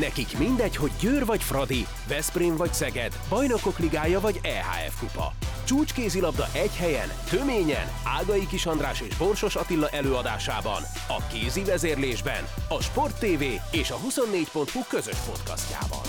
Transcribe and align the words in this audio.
Nekik 0.00 0.38
mindegy, 0.38 0.76
hogy 0.76 0.90
Győr 1.00 1.24
vagy 1.24 1.42
Fradi, 1.42 1.86
Veszprém 2.08 2.56
vagy 2.56 2.72
Szeged, 2.74 3.18
Bajnokok 3.28 3.78
Ligája 3.78 4.20
vagy 4.20 4.40
EHF 4.42 4.98
Kupa. 4.98 5.32
Csúcskézilabda 5.64 6.46
egy 6.52 6.76
helyen, 6.76 7.08
töményen, 7.30 7.86
Ágai 8.20 8.46
Kis 8.46 8.66
András 8.66 9.00
és 9.00 9.16
Borsos 9.16 9.56
Attila 9.56 9.88
előadásában, 9.88 10.82
a 11.08 11.26
kézi 11.32 11.64
vezérlésben, 11.64 12.44
a 12.68 12.82
Sport 12.82 13.18
TV 13.18 13.42
és 13.70 13.90
a 13.90 13.96
24.hu 14.08 14.80
közös 14.88 15.16
podcastjában. 15.16 16.02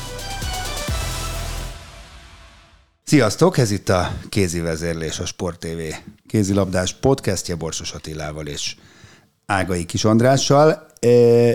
Sziasztok, 3.03 3.57
ez 3.57 3.71
itt 3.71 3.89
a 3.89 4.11
Kézi 4.29 4.59
Vezérlés, 4.59 5.19
a 5.19 5.25
Sport 5.25 5.59
TV 5.59 5.95
kézilabdás 6.27 6.93
podcastja 6.93 7.55
Borsos 7.55 7.91
Attilával 7.91 8.47
és 8.47 8.75
Ágai 9.45 9.85
Kis 9.85 10.05
Andrással, 10.05 10.93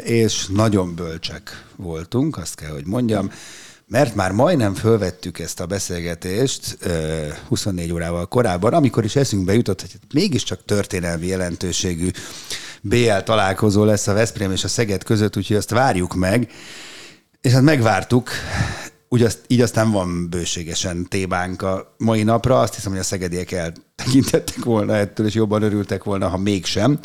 és 0.04 0.46
nagyon 0.46 0.94
bölcsek 0.94 1.66
voltunk, 1.76 2.36
azt 2.36 2.54
kell, 2.54 2.70
hogy 2.70 2.86
mondjam, 2.86 3.30
mert 3.86 4.14
már 4.14 4.32
majdnem 4.32 4.74
fölvettük 4.74 5.38
ezt 5.38 5.60
a 5.60 5.66
beszélgetést 5.66 6.78
24 7.48 7.88
e, 7.88 7.92
órával 7.92 8.26
korábban, 8.26 8.74
amikor 8.74 9.04
is 9.04 9.16
eszünkbe 9.16 9.54
jutott, 9.54 9.80
hogy 9.80 9.90
mégiscsak 10.14 10.64
történelmi 10.64 11.26
jelentőségű 11.26 12.08
BL 12.80 13.18
találkozó 13.24 13.84
lesz 13.84 14.06
a 14.06 14.12
Veszprém 14.12 14.52
és 14.52 14.64
a 14.64 14.68
Szeged 14.68 15.04
között, 15.04 15.36
úgyhogy 15.36 15.56
azt 15.56 15.70
várjuk 15.70 16.14
meg, 16.14 16.50
és 17.40 17.52
hát 17.52 17.62
megvártuk, 17.62 18.30
úgy 19.08 19.22
azt, 19.22 19.38
így 19.46 19.60
aztán 19.60 19.90
van 19.90 20.28
bőségesen 20.28 21.06
témánk 21.08 21.62
a 21.62 21.94
mai 21.98 22.22
napra. 22.22 22.60
Azt 22.60 22.74
hiszem, 22.74 22.90
hogy 22.90 23.00
a 23.00 23.04
szegediek 23.04 23.52
eltekintettek 23.52 24.64
volna 24.64 24.96
ettől, 24.96 25.26
és 25.26 25.34
jobban 25.34 25.62
örültek 25.62 26.04
volna, 26.04 26.28
ha 26.28 26.36
mégsem. 26.36 26.98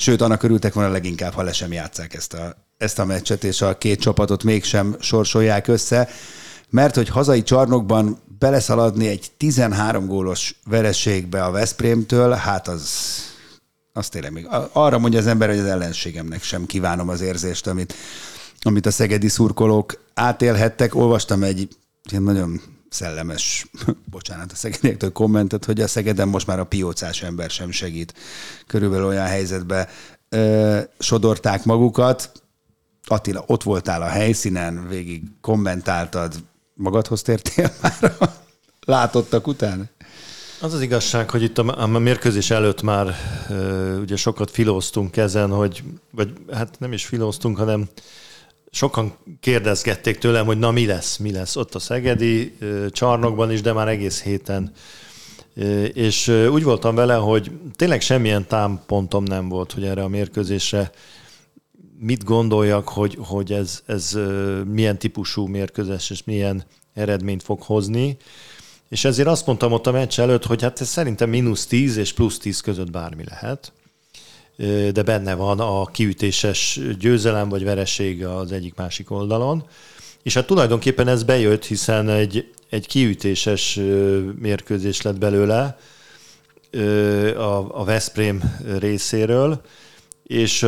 Sőt, 0.00 0.20
annak 0.20 0.42
örültek 0.42 0.74
volna 0.74 0.90
leginkább, 0.90 1.32
ha 1.32 1.42
le 1.42 1.52
sem 1.52 1.72
játszák 1.72 2.14
ezt 2.14 2.34
a, 2.34 2.56
ezt 2.76 2.98
a 2.98 3.04
meccset, 3.04 3.44
és 3.44 3.62
a 3.62 3.78
két 3.78 4.00
csapatot 4.00 4.44
mégsem 4.44 4.96
sorsolják 5.00 5.68
össze, 5.68 6.08
mert 6.70 6.94
hogy 6.94 7.08
hazai 7.08 7.42
csarnokban 7.42 8.18
beleszaladni 8.38 9.06
egy 9.08 9.30
13 9.36 10.06
gólos 10.06 10.60
vereségbe 10.64 11.44
a 11.44 11.50
Veszprémtől, 11.50 12.30
hát 12.30 12.68
az, 12.68 12.90
az 13.92 14.08
tényleg 14.08 14.32
még 14.32 14.48
arra 14.72 14.98
mondja 14.98 15.18
az 15.18 15.26
ember, 15.26 15.48
hogy 15.48 15.58
az 15.58 15.66
ellenségemnek 15.66 16.42
sem 16.42 16.66
kívánom 16.66 17.08
az 17.08 17.20
érzést, 17.20 17.66
amit, 17.66 17.94
amit 18.60 18.86
a 18.86 18.90
szegedi 18.90 19.28
szurkolók 19.28 20.02
átélhettek. 20.14 20.94
Olvastam 20.94 21.42
egy 21.42 21.68
ilyen 22.10 22.22
nagyon 22.22 22.60
szellemes, 22.88 23.70
bocsánat 24.10 24.52
a 24.52 24.54
szegediektől 24.54 25.12
kommentet, 25.12 25.64
hogy 25.64 25.80
a 25.80 25.88
Szegeden 25.88 26.28
most 26.28 26.46
már 26.46 26.58
a 26.58 26.64
piócás 26.64 27.22
ember 27.22 27.50
sem 27.50 27.70
segít. 27.70 28.14
Körülbelül 28.66 29.06
olyan 29.06 29.26
helyzetbe 29.26 29.88
ö, 30.28 30.80
sodorták 30.98 31.64
magukat. 31.64 32.32
Attila, 33.04 33.44
ott 33.46 33.62
voltál 33.62 34.02
a 34.02 34.08
helyszínen, 34.08 34.88
végig 34.88 35.22
kommentáltad, 35.40 36.34
magadhoz 36.74 37.22
tértél 37.22 37.72
már 37.82 38.14
a 38.20 38.24
látottak 38.80 39.46
után? 39.46 39.90
Az 40.60 40.74
az 40.74 40.80
igazság, 40.80 41.30
hogy 41.30 41.42
itt 41.42 41.58
a, 41.58 41.82
a 41.82 41.86
mérkőzés 41.86 42.50
előtt 42.50 42.82
már 42.82 43.14
uh, 43.48 43.98
ugye 44.00 44.16
sokat 44.16 44.50
filóztunk 44.50 45.16
ezen, 45.16 45.50
hogy, 45.50 45.82
vagy 46.10 46.32
hát 46.52 46.76
nem 46.78 46.92
is 46.92 47.06
filóztunk, 47.06 47.56
hanem 47.56 47.88
sokan 48.70 49.16
kérdezgették 49.40 50.18
tőlem, 50.18 50.46
hogy 50.46 50.58
na 50.58 50.70
mi 50.70 50.86
lesz, 50.86 51.16
mi 51.16 51.32
lesz 51.32 51.56
ott 51.56 51.74
a 51.74 51.78
Szegedi 51.78 52.56
csarnokban 52.90 53.52
is, 53.52 53.60
de 53.60 53.72
már 53.72 53.88
egész 53.88 54.22
héten. 54.22 54.72
És 55.92 56.28
úgy 56.28 56.62
voltam 56.62 56.94
vele, 56.94 57.14
hogy 57.14 57.50
tényleg 57.76 58.00
semmilyen 58.00 58.46
támpontom 58.46 59.24
nem 59.24 59.48
volt, 59.48 59.72
hogy 59.72 59.84
erre 59.84 60.02
a 60.02 60.08
mérkőzésre 60.08 60.90
mit 61.98 62.24
gondoljak, 62.24 62.88
hogy, 62.88 63.18
hogy 63.20 63.52
ez, 63.52 63.82
ez 63.86 64.18
milyen 64.66 64.98
típusú 64.98 65.46
mérkőzés 65.46 66.10
és 66.10 66.24
milyen 66.24 66.64
eredményt 66.94 67.42
fog 67.42 67.62
hozni. 67.62 68.16
És 68.88 69.04
ezért 69.04 69.28
azt 69.28 69.46
mondtam 69.46 69.72
ott 69.72 69.86
a 69.86 69.90
meccs 69.90 70.20
előtt, 70.20 70.44
hogy 70.44 70.62
hát 70.62 70.80
ez 70.80 70.88
szerintem 70.88 71.28
mínusz 71.28 71.66
10 71.66 71.96
és 71.96 72.12
plusz 72.12 72.38
10 72.38 72.60
között 72.60 72.90
bármi 72.90 73.24
lehet 73.24 73.72
de 74.92 75.02
benne 75.02 75.34
van 75.34 75.60
a 75.60 75.84
kiütéses 75.84 76.80
győzelem 76.98 77.48
vagy 77.48 77.64
vereség 77.64 78.24
az 78.24 78.52
egyik-másik 78.52 79.10
oldalon. 79.10 79.64
És 80.22 80.34
hát 80.34 80.46
tulajdonképpen 80.46 81.08
ez 81.08 81.22
bejött, 81.22 81.64
hiszen 81.64 82.08
egy, 82.08 82.52
egy 82.68 82.86
kiütéses 82.86 83.80
mérkőzés 84.38 85.02
lett 85.02 85.18
belőle 85.18 85.78
a, 87.36 87.80
a 87.80 87.84
Veszprém 87.84 88.58
részéről, 88.78 89.60
és 90.22 90.66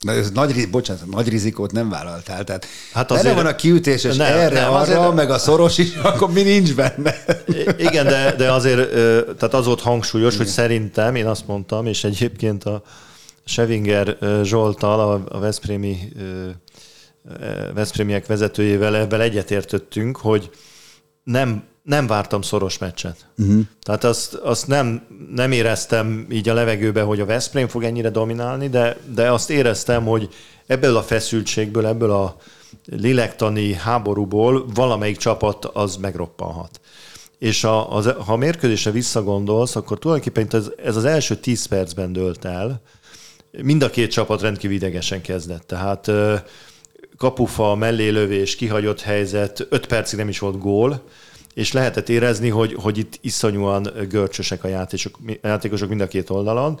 Na 0.00 0.12
ez 0.12 0.30
nagy, 0.30 0.70
bocsánat, 0.70 1.06
nagy 1.10 1.28
rizikót 1.28 1.72
nem 1.72 1.88
vállaltál. 1.88 2.44
Tehát 2.44 2.66
hát 2.92 3.10
azért, 3.10 3.34
van 3.34 3.46
a 3.46 3.54
kiütés, 3.54 4.04
és 4.04 4.16
nem, 4.16 4.38
erre, 4.38 4.60
nem, 4.60 4.70
arra, 4.70 4.80
azért, 4.80 5.14
meg 5.14 5.30
a 5.30 5.38
szoros 5.38 5.78
is, 5.78 5.94
akkor 6.02 6.32
mi 6.32 6.42
nincs 6.42 6.74
benne. 6.74 7.14
Igen, 7.78 8.06
de, 8.06 8.34
de 8.36 8.52
azért 8.52 8.90
tehát 9.36 9.54
az 9.54 9.66
volt 9.66 9.80
hangsúlyos, 9.80 10.34
Igen. 10.34 10.44
hogy 10.44 10.54
szerintem, 10.54 11.14
én 11.14 11.26
azt 11.26 11.46
mondtam, 11.46 11.86
és 11.86 12.04
egyébként 12.04 12.64
a 12.64 12.82
Sevinger 13.44 14.18
Zsoltal, 14.42 15.00
a, 15.00 15.36
a 15.36 15.38
Veszprémi 15.38 16.12
Veszprémiek 17.74 18.26
vezetőjével 18.26 18.96
ebben 18.96 19.20
egyetértettünk, 19.20 20.16
hogy 20.16 20.50
nem 21.22 21.64
nem 21.90 22.06
vártam 22.06 22.42
szoros 22.42 22.78
meccset. 22.78 23.26
Uh-huh. 23.38 23.60
Tehát 23.82 24.04
azt, 24.04 24.34
azt 24.34 24.66
nem, 24.66 25.06
nem 25.34 25.52
éreztem 25.52 26.26
így 26.30 26.48
a 26.48 26.54
levegőbe, 26.54 27.02
hogy 27.02 27.20
a 27.20 27.24
Veszprém 27.24 27.68
fog 27.68 27.84
ennyire 27.84 28.10
dominálni, 28.10 28.68
de, 28.68 28.96
de 29.14 29.30
azt 29.30 29.50
éreztem, 29.50 30.04
hogy 30.04 30.28
ebből 30.66 30.96
a 30.96 31.02
feszültségből, 31.02 31.86
ebből 31.86 32.10
a 32.10 32.36
lélektani 32.84 33.74
háborúból 33.74 34.66
valamelyik 34.74 35.16
csapat 35.16 35.64
az 35.64 35.96
megroppanhat. 35.96 36.80
És 37.38 37.64
a, 37.64 37.96
az, 37.96 38.14
ha 38.26 38.32
a 38.32 38.36
mérkőzésre 38.36 38.90
visszagondolsz, 38.90 39.76
akkor 39.76 39.98
tulajdonképpen 39.98 40.60
ez, 40.60 40.70
ez 40.84 40.96
az 40.96 41.04
első 41.04 41.34
10 41.36 41.66
percben 41.66 42.12
dőlt 42.12 42.44
el. 42.44 42.80
Mind 43.62 43.82
a 43.82 43.90
két 43.90 44.10
csapat 44.10 44.40
rendkívül 44.40 44.76
idegesen 44.76 45.20
kezdett. 45.20 45.66
Tehát 45.66 46.10
kapufa, 47.16 47.74
mellélövés, 47.74 48.56
kihagyott 48.56 49.00
helyzet, 49.00 49.66
5 49.70 49.86
percig 49.86 50.18
nem 50.18 50.28
is 50.28 50.38
volt 50.38 50.58
gól, 50.58 51.02
és 51.60 51.72
lehetett 51.72 52.08
érezni, 52.08 52.48
hogy, 52.48 52.74
hogy 52.74 52.98
itt 52.98 53.18
iszonyúan 53.20 53.92
görcsösek 54.08 54.64
a 54.64 54.68
játékosok, 54.68 55.18
játékosok 55.42 55.88
mind 55.88 56.00
a 56.00 56.08
két 56.08 56.30
oldalon, 56.30 56.78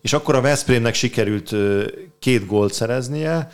és 0.00 0.12
akkor 0.12 0.34
a 0.34 0.40
Veszprémnek 0.40 0.94
sikerült 0.94 1.54
két 2.18 2.46
gólt 2.46 2.72
szereznie, 2.72 3.50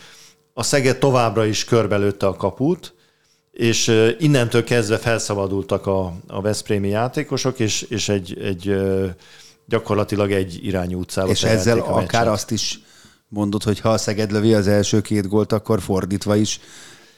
a 0.54 0.62
Szeged 0.62 0.98
továbbra 0.98 1.44
is 1.44 1.64
körbelőtte 1.64 2.26
a 2.26 2.36
kaput, 2.36 2.94
és 3.52 4.14
innentől 4.18 4.64
kezdve 4.64 4.98
felszabadultak 4.98 5.86
a, 5.86 6.14
a 6.26 6.40
Veszprémi 6.40 6.88
játékosok, 6.88 7.58
és, 7.58 7.82
és 7.82 8.08
egy, 8.08 8.38
egy 8.42 8.76
gyakorlatilag 9.66 10.32
egy 10.32 10.58
irányú 10.62 10.98
utcába 10.98 11.30
És 11.30 11.42
ezzel 11.42 11.78
akár 11.78 12.28
azt 12.28 12.50
is 12.50 12.80
mondod, 13.28 13.62
hogy 13.62 13.80
ha 13.80 13.88
a 13.88 13.98
Szeged 13.98 14.32
lövi 14.32 14.54
az 14.54 14.66
első 14.66 15.00
két 15.00 15.28
gólt, 15.28 15.52
akkor 15.52 15.80
fordítva 15.80 16.36
is 16.36 16.60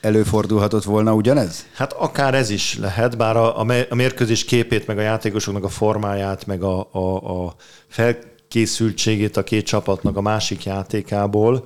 előfordulhatott 0.04 0.84
volna 0.84 1.15
ugyanez? 1.15 1.66
Hát 1.72 1.92
akár 1.92 2.34
ez 2.34 2.50
is 2.50 2.78
lehet, 2.78 3.16
bár 3.16 3.37
a, 3.37 3.60
a 3.88 3.94
mérkőzés 3.94 4.44
képét, 4.44 4.87
meg 4.87 4.98
a 4.98 5.03
játékosoknak 5.03 5.65
a 5.65 5.69
formáját, 5.69 6.47
meg 6.47 6.62
a, 6.62 6.88
a, 6.92 7.44
a 7.44 7.54
felkészültségét 7.88 9.37
a 9.37 9.44
két 9.44 9.66
csapatnak 9.66 10.16
a 10.16 10.20
másik 10.20 10.65
játékából, 10.65 11.65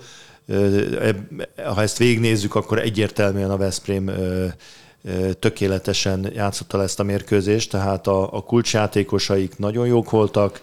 ha 1.64 1.82
ezt 1.82 1.98
végignézzük, 1.98 2.54
akkor 2.54 2.78
egyértelműen 2.78 3.50
a 3.50 3.56
Veszprém 3.56 4.10
tökéletesen 5.38 6.30
játszotta 6.34 6.82
ezt 6.82 7.00
a 7.00 7.02
mérkőzést, 7.02 7.70
tehát 7.70 8.06
a, 8.06 8.32
a 8.32 8.42
kulcsjátékosaik 8.42 9.58
nagyon 9.58 9.86
jók 9.86 10.10
voltak, 10.10 10.62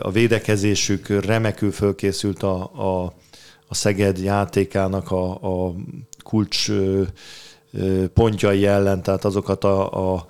a 0.00 0.10
védekezésük 0.10 1.24
remekül 1.24 1.72
fölkészült 1.72 2.42
a, 2.42 2.70
a, 2.74 3.14
a 3.68 3.74
Szeged 3.74 4.18
játékának 4.18 5.10
a, 5.10 5.30
a 5.32 5.74
kulcs 6.22 6.70
pontjai 8.14 8.66
ellen, 8.66 9.02
tehát 9.02 9.24
azokat 9.24 9.64
a, 9.64 10.14
a 10.14 10.26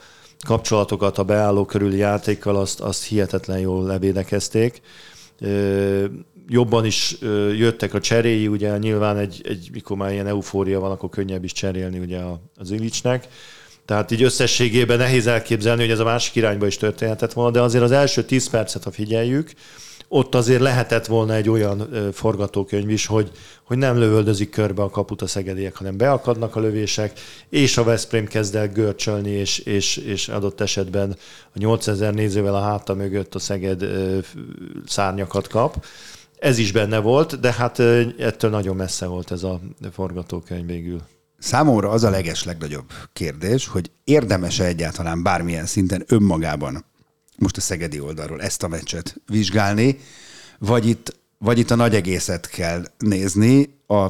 kapcsolatokat 0.46 1.18
a 1.18 1.22
beálló 1.22 1.64
körüli 1.64 1.96
játékkal, 1.96 2.56
azt, 2.56 2.80
azt 2.80 3.04
hihetetlen 3.04 3.58
jól 3.58 3.86
levédekezték. 3.86 4.80
Jobban 6.48 6.84
is 6.84 7.16
jöttek 7.56 7.94
a 7.94 8.00
cseréi, 8.00 8.48
ugye 8.48 8.78
nyilván 8.78 9.16
egy, 9.16 9.40
egy 9.44 9.68
mikor 9.72 9.96
már 9.96 10.12
ilyen 10.12 10.26
eufória 10.26 10.80
van, 10.80 10.90
akkor 10.90 11.08
könnyebb 11.08 11.44
is 11.44 11.52
cserélni 11.52 11.98
ugye 11.98 12.20
az 12.56 12.70
Ilicsnek. 12.70 13.28
Tehát 13.84 14.10
így 14.10 14.22
összességében 14.22 14.98
nehéz 14.98 15.26
elképzelni, 15.26 15.80
hogy 15.80 15.90
ez 15.90 15.98
a 15.98 16.04
másik 16.04 16.34
irányba 16.34 16.66
is 16.66 16.76
történhetett 16.76 17.32
volna, 17.32 17.50
de 17.50 17.60
azért 17.60 17.84
az 17.84 17.90
első 17.90 18.24
10 18.24 18.48
percet, 18.48 18.84
ha 18.84 18.90
figyeljük, 18.90 19.52
ott 20.14 20.34
azért 20.34 20.60
lehetett 20.60 21.06
volna 21.06 21.34
egy 21.34 21.48
olyan 21.48 21.88
forgatókönyv 22.12 22.90
is, 22.90 23.06
hogy, 23.06 23.30
hogy 23.62 23.78
nem 23.78 23.98
lövöldözik 23.98 24.50
körbe 24.50 24.82
a 24.82 24.90
kaput 24.90 25.22
a 25.22 25.26
szegediek, 25.26 25.76
hanem 25.76 25.96
beakadnak 25.96 26.56
a 26.56 26.60
lövések, 26.60 27.20
és 27.48 27.76
a 27.76 27.84
Veszprém 27.84 28.26
kezd 28.26 28.54
el 28.54 28.68
görcsölni, 28.68 29.30
és, 29.30 29.58
és, 29.58 29.96
és 29.96 30.28
adott 30.28 30.60
esetben 30.60 31.16
a 31.54 31.58
8000 31.58 32.14
nézővel 32.14 32.54
a 32.54 32.60
háta 32.60 32.94
mögött 32.94 33.34
a 33.34 33.38
Szeged 33.38 33.84
szárnyakat 34.86 35.48
kap. 35.48 35.84
ez 36.38 36.58
is 36.58 36.72
benne 36.72 36.98
volt, 36.98 37.40
de 37.40 37.52
hát 37.52 37.78
ettől 38.18 38.50
nagyon 38.50 38.76
messze 38.76 39.06
volt 39.06 39.30
ez 39.30 39.42
a 39.42 39.60
forgatókönyv 39.92 40.66
végül. 40.66 41.00
Számomra 41.38 41.88
az 41.88 42.04
a 42.04 42.10
leges 42.10 42.44
legnagyobb 42.44 42.90
kérdés, 43.12 43.66
hogy 43.66 43.90
érdemes-e 44.04 44.64
egyáltalán 44.64 45.22
bármilyen 45.22 45.66
szinten 45.66 46.04
önmagában 46.06 46.84
most 47.42 47.56
a 47.56 47.60
szegedi 47.60 48.00
oldalról 48.00 48.42
ezt 48.42 48.62
a 48.62 48.68
meccset 48.68 49.16
vizsgálni, 49.26 49.98
vagy 50.58 50.88
itt, 50.88 51.16
vagy 51.38 51.58
itt 51.58 51.70
a 51.70 51.74
nagy 51.74 51.94
egészet 51.94 52.48
kell 52.48 52.84
nézni, 52.98 53.78
a 53.86 54.06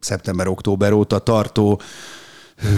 szeptember-október 0.00 0.92
óta 0.92 1.18
tartó 1.18 1.80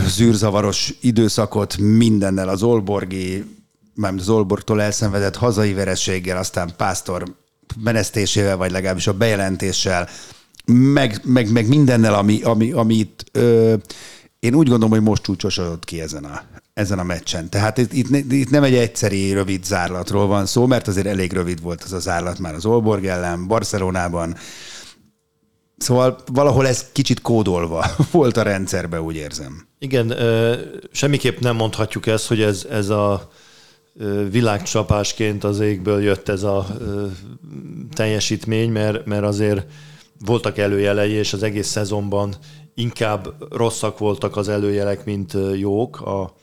zűrzavaros 0.06 0.94
időszakot 1.00 1.76
mindennel 1.76 2.48
az 2.48 2.62
Olborgi, 2.62 3.44
mármint 3.94 4.22
az 4.22 4.28
Olborgtól 4.28 4.82
elszenvedett 4.82 5.36
hazai 5.36 5.72
vereséggel, 5.72 6.36
aztán 6.36 6.72
Pásztor 6.76 7.34
menesztésével, 7.82 8.56
vagy 8.56 8.70
legalábbis 8.70 9.06
a 9.06 9.12
bejelentéssel, 9.12 10.08
meg, 10.66 11.20
meg, 11.24 11.52
meg 11.52 11.68
mindennel, 11.68 12.14
ami, 12.14 12.42
ami, 12.42 12.72
ami 12.72 12.94
itt, 12.94 13.24
ö, 13.32 13.74
én 14.38 14.54
úgy 14.54 14.68
gondolom, 14.68 14.90
hogy 14.90 15.02
most 15.02 15.22
csúcsosodott 15.22 15.84
ki 15.84 16.00
ezen 16.00 16.24
a, 16.24 16.42
ezen 16.76 16.99
a 16.99 17.02
meccsen. 17.02 17.49
Tehát 17.50 17.78
itt, 17.78 17.93
itt, 17.93 18.32
itt 18.32 18.50
nem 18.50 18.62
egy 18.62 18.75
egyszeri 18.75 19.32
rövid 19.32 19.64
zárlatról 19.64 20.26
van 20.26 20.46
szó, 20.46 20.67
mert 20.67 20.88
azért 20.88 21.06
elég 21.06 21.32
rövid 21.32 21.62
volt 21.62 21.82
az 21.82 21.93
a 21.93 21.99
zárlat 21.99 22.38
már 22.38 22.55
az 22.55 22.64
Olborg 22.64 23.05
ellen, 23.05 23.46
Barcelonában. 23.46 24.37
Szóval 25.76 26.19
valahol 26.32 26.67
ez 26.67 26.87
kicsit 26.93 27.20
kódolva 27.20 27.87
volt 28.11 28.37
a 28.37 28.43
rendszerbe, 28.43 29.00
úgy 29.00 29.17
érzem. 29.17 29.67
Igen, 29.78 30.14
semmiképp 30.93 31.38
nem 31.38 31.56
mondhatjuk 31.56 32.06
ezt, 32.06 32.26
hogy 32.26 32.40
ez, 32.40 32.67
ez 32.70 32.88
a 32.88 33.31
világcsapásként 34.31 35.44
az 35.44 35.61
égből 35.61 36.02
jött 36.02 36.29
ez 36.29 36.43
a 36.43 36.67
teljesítmény, 37.94 38.70
mert, 38.70 39.06
mert 39.06 39.25
azért 39.25 39.67
voltak 40.25 40.58
előjelei, 40.58 41.11
és 41.11 41.32
az 41.32 41.43
egész 41.43 41.69
szezonban 41.69 42.34
inkább 42.75 43.34
rosszak 43.50 43.99
voltak 43.99 44.37
az 44.37 44.49
előjelek, 44.49 45.05
mint 45.05 45.37
jók 45.55 46.00
a, 46.00 46.34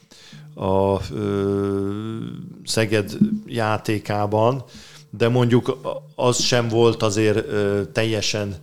a 0.55 0.99
ö, 1.13 2.17
Szeged 2.63 3.11
játékában, 3.45 4.63
de 5.09 5.29
mondjuk 5.29 5.77
az 6.15 6.41
sem 6.41 6.67
volt 6.67 7.03
azért 7.03 7.47
ö, 7.47 7.81
teljesen 7.91 8.55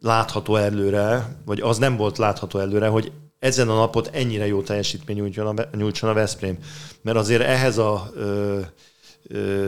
látható 0.00 0.56
előre, 0.56 1.36
vagy 1.44 1.60
az 1.60 1.78
nem 1.78 1.96
volt 1.96 2.18
látható 2.18 2.58
előre, 2.58 2.88
hogy 2.88 3.12
ezen 3.38 3.68
a 3.68 3.74
napot 3.74 4.10
ennyire 4.12 4.46
jó 4.46 4.62
teljesítmény 4.62 5.16
nyújtson 5.16 5.58
a, 5.58 5.76
nyújtson 5.76 6.10
a 6.10 6.12
Veszprém. 6.12 6.58
Mert 7.02 7.16
azért 7.16 7.42
ehhez 7.42 7.78
a, 7.78 8.10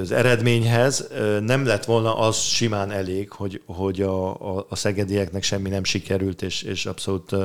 az 0.03 0.11
eredményhez 0.11 1.09
nem 1.41 1.67
lett 1.67 1.85
volna 1.85 2.19
az 2.19 2.37
simán 2.37 2.91
elég, 2.91 3.31
hogy, 3.31 3.63
hogy 3.67 4.03
a, 4.03 4.35
a, 4.57 4.67
a 4.69 4.77
szegedieknek 4.77 5.43
semmi 5.43 5.69
nem 5.69 5.85
sikerült, 5.85 6.43
és, 6.43 6.63
és 6.63 6.87
abszolút 6.87 7.37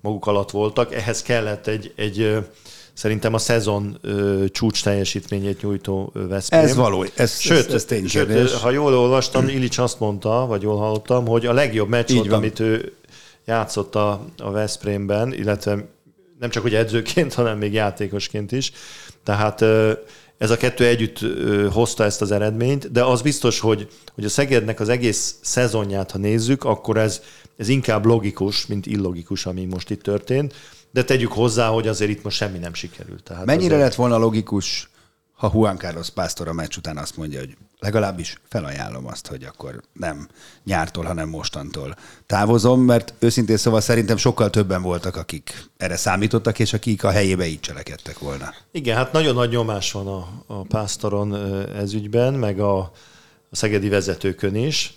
maguk 0.00 0.26
alatt 0.26 0.50
voltak. 0.50 0.94
Ehhez 0.94 1.22
kellett 1.22 1.66
egy, 1.66 1.92
egy 1.96 2.38
szerintem 2.96 3.34
a 3.34 3.38
szezon 3.38 3.98
ö, 4.00 4.44
csúcs 4.50 4.82
teljesítményét 4.82 5.62
nyújtó 5.62 6.12
Veszprém. 6.14 6.60
Ez 6.60 6.74
való, 6.74 7.04
ez, 7.14 7.38
sőt, 7.38 7.72
ez, 7.72 7.86
ez 7.88 8.08
sőt, 8.10 8.50
ha 8.50 8.70
jól 8.70 8.94
olvastam, 8.94 9.48
Ilics 9.48 9.78
azt 9.78 10.00
mondta, 10.00 10.46
vagy 10.46 10.62
jól 10.62 10.76
hallottam, 10.76 11.26
hogy 11.26 11.46
a 11.46 11.52
legjobb 11.52 11.88
meccs 11.88 12.12
volt, 12.12 12.32
amit 12.32 12.60
ő 12.60 12.92
játszott 13.44 13.94
a, 13.94 14.24
a 14.36 14.50
Veszprémben, 14.50 15.32
illetve 15.32 15.88
nem 16.38 16.50
csak 16.50 16.62
hogy 16.62 16.74
edzőként, 16.74 17.34
hanem 17.34 17.58
még 17.58 17.72
játékosként 17.72 18.52
is. 18.52 18.72
Tehát 19.24 19.64
ez 20.38 20.50
a 20.50 20.56
kettő 20.56 20.84
együtt 20.86 21.18
hozta 21.72 22.04
ezt 22.04 22.20
az 22.20 22.30
eredményt, 22.30 22.92
de 22.92 23.04
az 23.04 23.22
biztos, 23.22 23.60
hogy, 23.60 23.88
hogy 24.14 24.24
a 24.24 24.28
Szegednek 24.28 24.80
az 24.80 24.88
egész 24.88 25.34
szezonját, 25.42 26.10
ha 26.10 26.18
nézzük, 26.18 26.64
akkor 26.64 26.96
ez, 26.96 27.22
ez 27.56 27.68
inkább 27.68 28.04
logikus, 28.04 28.66
mint 28.66 28.86
illogikus, 28.86 29.46
ami 29.46 29.64
most 29.64 29.90
itt 29.90 30.02
történt. 30.02 30.54
De 30.96 31.04
tegyük 31.04 31.32
hozzá, 31.32 31.68
hogy 31.68 31.88
azért 31.88 32.10
itt 32.10 32.22
most 32.22 32.36
semmi 32.36 32.58
nem 32.58 32.74
sikerült. 32.74 33.22
Tehát 33.22 33.44
Mennyire 33.44 33.74
azért... 33.74 33.88
lett 33.88 33.94
volna 33.94 34.16
logikus, 34.16 34.90
ha 35.34 35.50
Juan 35.54 35.76
Carlos 35.76 36.10
Pásztor 36.10 36.48
a 36.48 36.52
meccs 36.52 36.76
után 36.76 36.96
azt 36.96 37.16
mondja, 37.16 37.38
hogy 37.38 37.56
legalábbis 37.78 38.36
felajánlom 38.48 39.06
azt, 39.06 39.26
hogy 39.26 39.44
akkor 39.44 39.82
nem 39.92 40.28
nyártól, 40.64 41.04
hanem 41.04 41.28
mostantól 41.28 41.96
távozom, 42.26 42.80
mert 42.80 43.14
őszintén 43.18 43.56
szóval 43.56 43.80
szerintem 43.80 44.16
sokkal 44.16 44.50
többen 44.50 44.82
voltak, 44.82 45.16
akik 45.16 45.64
erre 45.76 45.96
számítottak, 45.96 46.58
és 46.58 46.72
akik 46.72 47.04
a 47.04 47.10
helyébe 47.10 47.46
így 47.46 47.60
cselekedtek 47.60 48.18
volna. 48.18 48.54
Igen, 48.70 48.96
hát 48.96 49.12
nagyon 49.12 49.34
nagy 49.34 49.50
nyomás 49.50 49.92
van 49.92 50.06
a, 50.06 50.28
a 50.46 50.62
pásztoron 50.62 51.34
ez 51.74 51.92
ügyben, 51.92 52.34
meg 52.34 52.60
a, 52.60 52.78
a 53.50 53.56
szegedi 53.56 53.88
vezetőkön 53.88 54.54
is. 54.54 54.94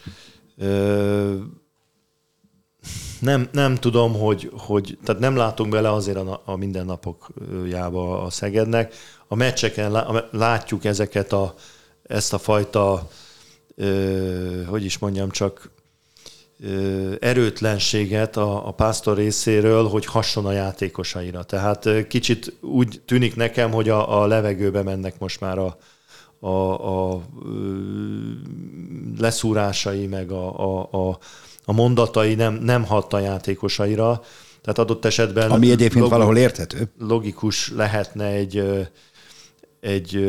Nem, 3.20 3.50
nem 3.52 3.76
tudom, 3.76 4.14
hogy, 4.14 4.52
hogy, 4.58 4.98
tehát 5.04 5.22
nem 5.22 5.36
látunk 5.36 5.72
bele 5.72 5.92
azért 5.92 6.18
a, 6.18 6.42
a 6.46 6.56
mindennapokjába 6.56 8.24
a 8.24 8.30
Szegednek. 8.30 8.94
A 9.28 9.36
meccseken 9.36 10.22
látjuk 10.32 10.86
ezeket 10.86 11.34
a, 11.34 11.54
ezt 12.04 12.34
a 12.34 12.38
fajta, 12.38 13.08
ö, 13.76 14.64
hogy 14.64 14.84
is 14.84 14.98
mondjam, 14.98 15.30
csak 15.30 15.72
ö, 16.64 17.14
erőtlenséget 17.20 18.38
a, 18.38 18.68
a 18.68 18.72
pásztor 18.72 19.18
részéről, 19.18 19.88
hogy 19.88 20.06
hasson 20.06 20.46
a 20.46 20.52
játékosaira. 20.52 21.44
Tehát 21.44 22.08
kicsit 22.08 22.54
úgy 22.62 23.02
tűnik 23.06 23.36
nekem, 23.36 23.72
hogy 23.72 23.90
a, 23.90 24.22
a 24.22 24.26
levegőbe 24.26 24.84
mennek 24.84 25.20
most 25.20 25.40
már 25.40 25.58
a, 25.58 25.78
a, 26.40 27.10
a 27.10 27.22
ö, 27.46 27.50
leszúrásai, 29.18 30.08
meg 30.08 30.32
a, 30.32 30.60
a, 30.60 30.90
a, 30.92 31.18
a 31.70 31.72
mondatai 31.72 32.36
nem, 32.36 32.54
nem 32.54 32.86
hat 32.86 33.14
a 33.14 33.20
játékosaira. 33.20 34.22
Tehát 34.62 34.80
adott 34.80 35.06
esetben... 35.06 35.52
Ami 35.52 35.72
egyébként 35.72 36.02
log, 36.02 36.10
valahol 36.12 36.38
érthető. 36.38 36.90
Logikus 37.00 37.72
lehetne 37.76 38.26
egy 38.26 38.64
egy 39.80 40.20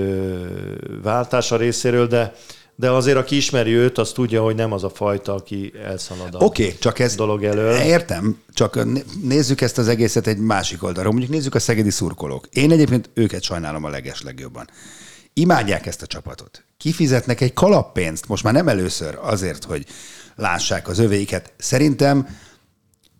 váltása 1.03 1.57
részéről, 1.57 2.07
de 2.07 2.35
de 2.77 2.91
azért, 2.91 3.17
aki 3.17 3.37
ismeri 3.37 3.73
őt, 3.73 3.99
az 3.99 4.13
tudja, 4.13 4.43
hogy 4.43 4.55
nem 4.55 4.73
az 4.73 4.85
a 4.85 4.91
fajta, 4.91 5.35
aki 5.35 5.73
elszalad 5.85 6.35
a 6.35 6.39
okay, 6.45 6.79
csak 6.79 6.99
ez 6.99 7.15
dolog 7.15 7.45
elől. 7.45 7.75
Értem, 7.75 8.37
csak 8.53 8.87
nézzük 9.23 9.61
ezt 9.61 9.79
az 9.79 9.89
egészet 9.89 10.27
egy 10.27 10.39
másik 10.39 10.83
oldalról. 10.83 11.13
Mondjuk 11.13 11.33
nézzük 11.33 11.55
a 11.55 11.59
szegedi 11.59 11.91
szurkolók. 11.91 12.49
Én 12.53 12.71
egyébként 12.71 13.11
őket 13.15 13.43
sajnálom 13.43 13.85
a 13.85 13.89
leges 13.89 14.23
legjobban. 14.23 14.69
Imádják 15.33 15.87
ezt 15.87 16.03
a 16.03 16.07
csapatot. 16.07 16.65
Kifizetnek 16.77 17.41
egy 17.41 17.53
kalappénzt, 17.53 18.29
most 18.29 18.43
már 18.43 18.53
nem 18.53 18.69
először 18.69 19.19
azért, 19.23 19.65
hogy 19.65 19.87
lássák 20.41 20.89
az 20.89 20.99
övéiket. 20.99 21.53
Szerintem 21.59 22.29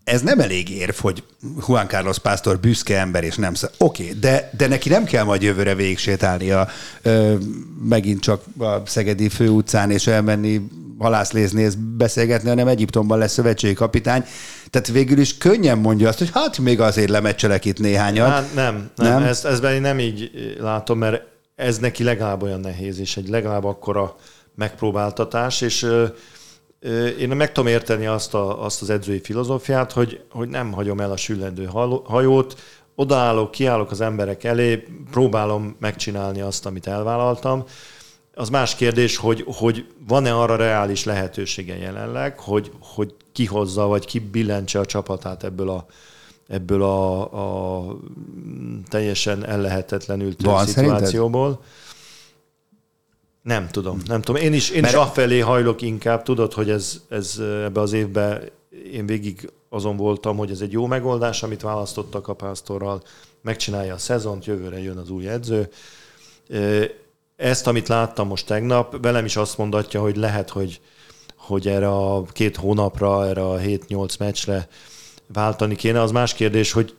ez 0.05 0.23
nem 0.23 0.41
elég 0.41 0.71
érv, 0.71 0.95
hogy 0.97 1.23
Juan 1.69 1.89
Carlos 1.89 2.19
Pásztor 2.19 2.61
büszke 2.61 2.99
ember, 2.99 3.25
és 3.25 3.37
nem 3.37 3.53
Oké, 3.79 4.03
okay, 4.03 4.19
de, 4.19 4.51
de 4.57 4.67
neki 4.67 4.89
nem 4.89 5.05
kell 5.05 5.25
majd 5.25 5.43
jövőre 5.43 5.75
végig 5.75 5.99
sétálnia 5.99 6.69
ö, 7.03 7.35
megint 7.83 8.21
csak 8.21 8.43
a 8.59 8.87
Szegedi 8.87 9.29
főutcán, 9.29 9.91
és 9.91 10.07
elmenni 10.07 10.61
halászlézni, 10.99 11.63
és 11.63 11.75
beszélgetni, 11.75 12.49
hanem 12.49 12.69
Egyiptomban 12.69 13.19
lesz 13.19 13.33
szövetségi 13.33 13.75
kapitány. 13.75 14.25
Tehát 14.71 14.89
végül 14.89 15.19
is 15.19 15.39
könnyen 15.39 15.79
mondja 15.79 16.09
azt, 16.09 16.19
hogy 16.19 16.31
hát 16.35 16.59
még 16.59 16.81
azért 16.81 17.11
lemecselek 17.11 17.65
itt 17.65 17.79
néhányat. 17.79 18.29
Hát 18.29 18.55
nem, 18.55 18.91
nem, 18.97 19.13
nem? 19.13 19.23
Ezt, 19.23 19.45
ezt 19.45 19.65
én 19.65 19.81
nem 19.81 19.99
így 19.99 20.31
látom, 20.59 20.99
mert 20.99 21.23
ez 21.57 21.79
neki 21.79 22.03
legalább 22.03 22.43
olyan 22.43 22.61
nehéz, 22.61 22.99
és 22.99 23.17
egy 23.17 23.29
legalább 23.29 23.65
akkora 23.65 24.17
megpróbáltatás, 24.55 25.61
és 25.61 25.87
én 27.19 27.29
meg 27.29 27.53
tudom 27.53 27.71
érteni 27.71 28.07
azt, 28.07 28.35
a, 28.35 28.65
azt 28.65 28.83
az 28.83 28.91
edzői 28.91 29.21
filozófiát, 29.21 29.93
hogy, 29.93 30.21
hogy 30.31 30.49
nem 30.49 30.73
hagyom 30.73 31.01
el 31.01 31.11
a 31.11 31.17
süllendő 31.17 31.71
hajót, 32.05 32.61
odaállok, 32.95 33.51
kiállok 33.51 33.91
az 33.91 34.01
emberek 34.01 34.45
elé, 34.45 34.87
próbálom 35.11 35.77
megcsinálni 35.81 36.41
azt, 36.41 36.67
amit 36.67 36.87
elvállaltam. 36.87 37.65
Az 38.35 38.49
más 38.49 38.75
kérdés, 38.75 39.17
hogy, 39.17 39.45
hogy 39.47 39.87
van-e 40.09 40.35
arra 40.35 40.57
reális 40.57 41.05
lehetősége 41.05 41.77
jelenleg, 41.77 42.39
hogy, 42.39 42.73
hogy 42.81 43.15
kihozza, 43.33 43.87
vagy 43.87 44.07
kibillentse 44.07 44.79
a 44.79 44.85
csapatát 44.85 45.45
ebből 45.45 45.69
a, 45.69 45.87
ebből 46.49 46.83
a, 46.83 47.21
a 47.21 47.97
teljesen 48.89 49.47
ellehetetlenült 49.47 50.43
van, 50.43 50.67
szituációból. 50.67 51.49
Szerinted? 51.49 51.69
Nem 53.43 53.69
tudom, 53.69 54.01
nem 54.07 54.23
tudom. 54.23 54.43
Én 54.43 54.53
is, 54.53 54.71
én 54.71 54.81
Mert... 54.81 54.93
is 54.93 54.99
afelé 54.99 55.39
hajlok 55.39 55.83
inkább, 55.83 56.23
tudod, 56.23 56.53
hogy 56.53 56.71
ez, 56.71 57.01
ez 57.09 57.39
ebbe 57.39 57.81
az 57.81 57.93
évben 57.93 58.51
én 58.93 59.07
végig 59.07 59.51
azon 59.69 59.97
voltam, 59.97 60.37
hogy 60.37 60.51
ez 60.51 60.61
egy 60.61 60.73
jó 60.73 60.87
megoldás, 60.87 61.43
amit 61.43 61.63
választottak 61.63 62.29
a 62.29 62.35
pásztorral, 62.35 63.03
megcsinálja 63.43 63.95
a 63.95 63.99
szezont, 63.99 64.45
jövőre 64.45 64.83
jön 64.83 64.97
az 64.97 65.11
új 65.11 65.29
edző. 65.29 65.69
Ezt, 67.37 67.67
amit 67.67 67.89
láttam 67.89 68.27
most 68.27 68.47
tegnap, 68.47 69.03
velem 69.03 69.25
is 69.25 69.37
azt 69.37 69.59
mondatja, 69.59 70.01
hogy 70.01 70.17
lehet, 70.17 70.51
hogy, 70.51 70.81
hogy 71.37 71.69
erre 71.69 71.89
a 71.89 72.23
két 72.23 72.57
hónapra, 72.57 73.27
erre 73.27 73.49
a 73.49 73.59
7-8 73.59 74.19
meccsre 74.19 74.69
váltani 75.27 75.75
kéne. 75.75 76.01
Az 76.01 76.11
más 76.11 76.35
kérdés, 76.35 76.73
hogy 76.73 76.97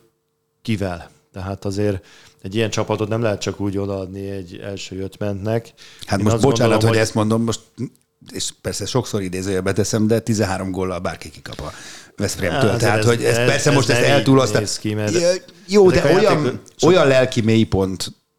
kivel. 0.62 1.10
Tehát 1.32 1.64
azért 1.64 2.04
egy 2.42 2.54
ilyen 2.54 2.70
csapatot 2.70 3.08
nem 3.08 3.22
lehet 3.22 3.40
csak 3.40 3.60
úgy 3.60 3.78
odaadni 3.78 4.30
egy 4.30 4.60
első 4.62 5.00
ötmentnek. 5.02 5.72
Hát 6.06 6.18
Én 6.18 6.24
most 6.24 6.36
bocsánat, 6.40 6.58
gondolom, 6.58 6.80
hogy, 6.80 6.88
hogy 6.88 6.98
ezt 6.98 7.14
mondom, 7.14 7.42
most 7.42 7.60
és 8.32 8.50
persze 8.60 8.86
sokszor 8.86 9.22
idézőjelbe 9.22 9.72
teszem, 9.72 10.06
de 10.06 10.20
13 10.20 10.70
góllal 10.70 10.98
bárki 10.98 11.30
kikap 11.30 11.60
a 11.60 11.72
Veszprémtől. 12.16 12.70
Hát, 12.70 12.78
Tehát, 12.78 12.98
ez- 12.98 13.04
hogy 13.04 13.24
ez, 13.24 13.36
ez- 13.36 13.46
persze 13.48 13.68
ez 13.70 13.76
most 13.76 13.88
ezt 13.90 14.00
néz 14.58 14.78
ki, 14.78 14.94
mert 14.94 15.12
Jó, 15.66 15.90
de 15.90 16.04
olyan, 16.04 16.22
játékok- 16.22 16.60
olyan 16.82 17.06
lelki 17.06 17.40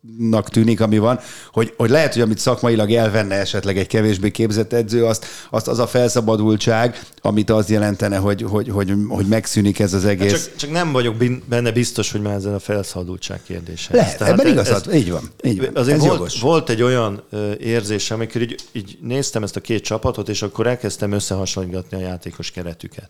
mélypontnak 0.08 0.50
tűnik, 0.50 0.82
ami 0.82 0.98
van, 0.98 1.20
hogy, 1.52 1.74
hogy 1.78 1.90
lehet, 1.90 2.14
hogy 2.14 2.22
amit 2.22 2.38
szakmailag 2.38 2.92
elvenne 2.92 3.36
esetleg 3.36 3.78
egy 3.78 3.88
kevésbé 3.88 4.32
képzett 4.32 4.74
edző, 4.74 5.06
azt, 5.06 5.26
azt 5.50 5.68
az 5.68 5.80
a 5.80 5.88
felszabadultság, 5.88 7.02
amit 7.22 7.50
az 7.50 7.70
jelentene, 7.70 8.18
hogy, 8.18 8.42
hogy, 8.42 8.70
hogy, 8.70 8.94
hogy 9.08 9.26
megszűnik 9.26 9.80
ez 9.80 9.94
az 9.94 10.06
egész. 10.06 10.32
Csak, 10.46 10.56
csak 10.56 10.72
nem 10.72 10.92
vagyok 10.92 11.16
benne 11.46 11.72
biztos, 11.72 12.12
hogy 12.12 12.22
már 12.22 12.36
ezen 12.36 12.54
a 12.54 12.60
felszabadultság 12.60 13.42
kérdése. 13.44 13.96
Lehet, 13.96 14.18
Tehát 14.18 14.34
ebben 14.34 14.46
ez- 14.46 14.52
igazad, 14.52 14.94
így 14.94 15.12
van, 15.12 15.30
így 15.44 15.60
van. 15.60 15.76
Azért 15.76 15.98
Ez 15.98 16.04
volt, 16.04 16.14
jogos. 16.18 16.40
volt 16.40 16.70
egy 16.70 16.82
olyan 16.82 17.24
ö, 17.30 17.52
érzésem, 17.60 18.18
amikor 18.18 18.42
így, 18.42 18.56
így 18.72 18.98
néztem 19.02 19.44
ezt 19.44 19.56
a 19.56 19.62
két 19.62 19.84
csapatot, 19.84 20.30
és 20.30 20.42
akkor 20.42 20.68
elkezdtem 20.68 21.12
összehasonlítgatni 21.12 21.98
a 21.98 22.00
játékos 22.00 22.52
keretüket. 22.52 23.10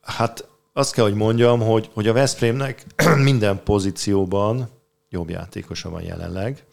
Hát 0.00 0.48
azt 0.76 0.92
kell, 0.92 1.04
hogy 1.04 1.14
mondjam, 1.14 1.60
hogy, 1.60 1.90
hogy 1.92 2.08
a 2.08 2.12
Veszprémnek 2.12 2.84
minden 3.30 3.62
pozícióban 3.62 4.68
jobb 5.08 5.30
játékosa 5.30 5.90
van 5.90 6.02
jelenleg. 6.02 6.64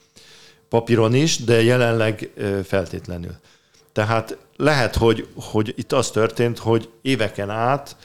Papíron 0.70 1.14
is, 1.14 1.44
de 1.44 1.64
jelenleg 1.64 2.32
feltétlenül. 2.64 3.36
Tehát 3.92 4.38
lehet, 4.58 4.96
hogy, 4.96 5.28
hogy 5.36 5.74
itt 5.78 5.92
az 5.92 6.12
történt, 6.12 6.58
hogy 6.58 6.90
éveken 7.02 7.50
át 7.50 7.96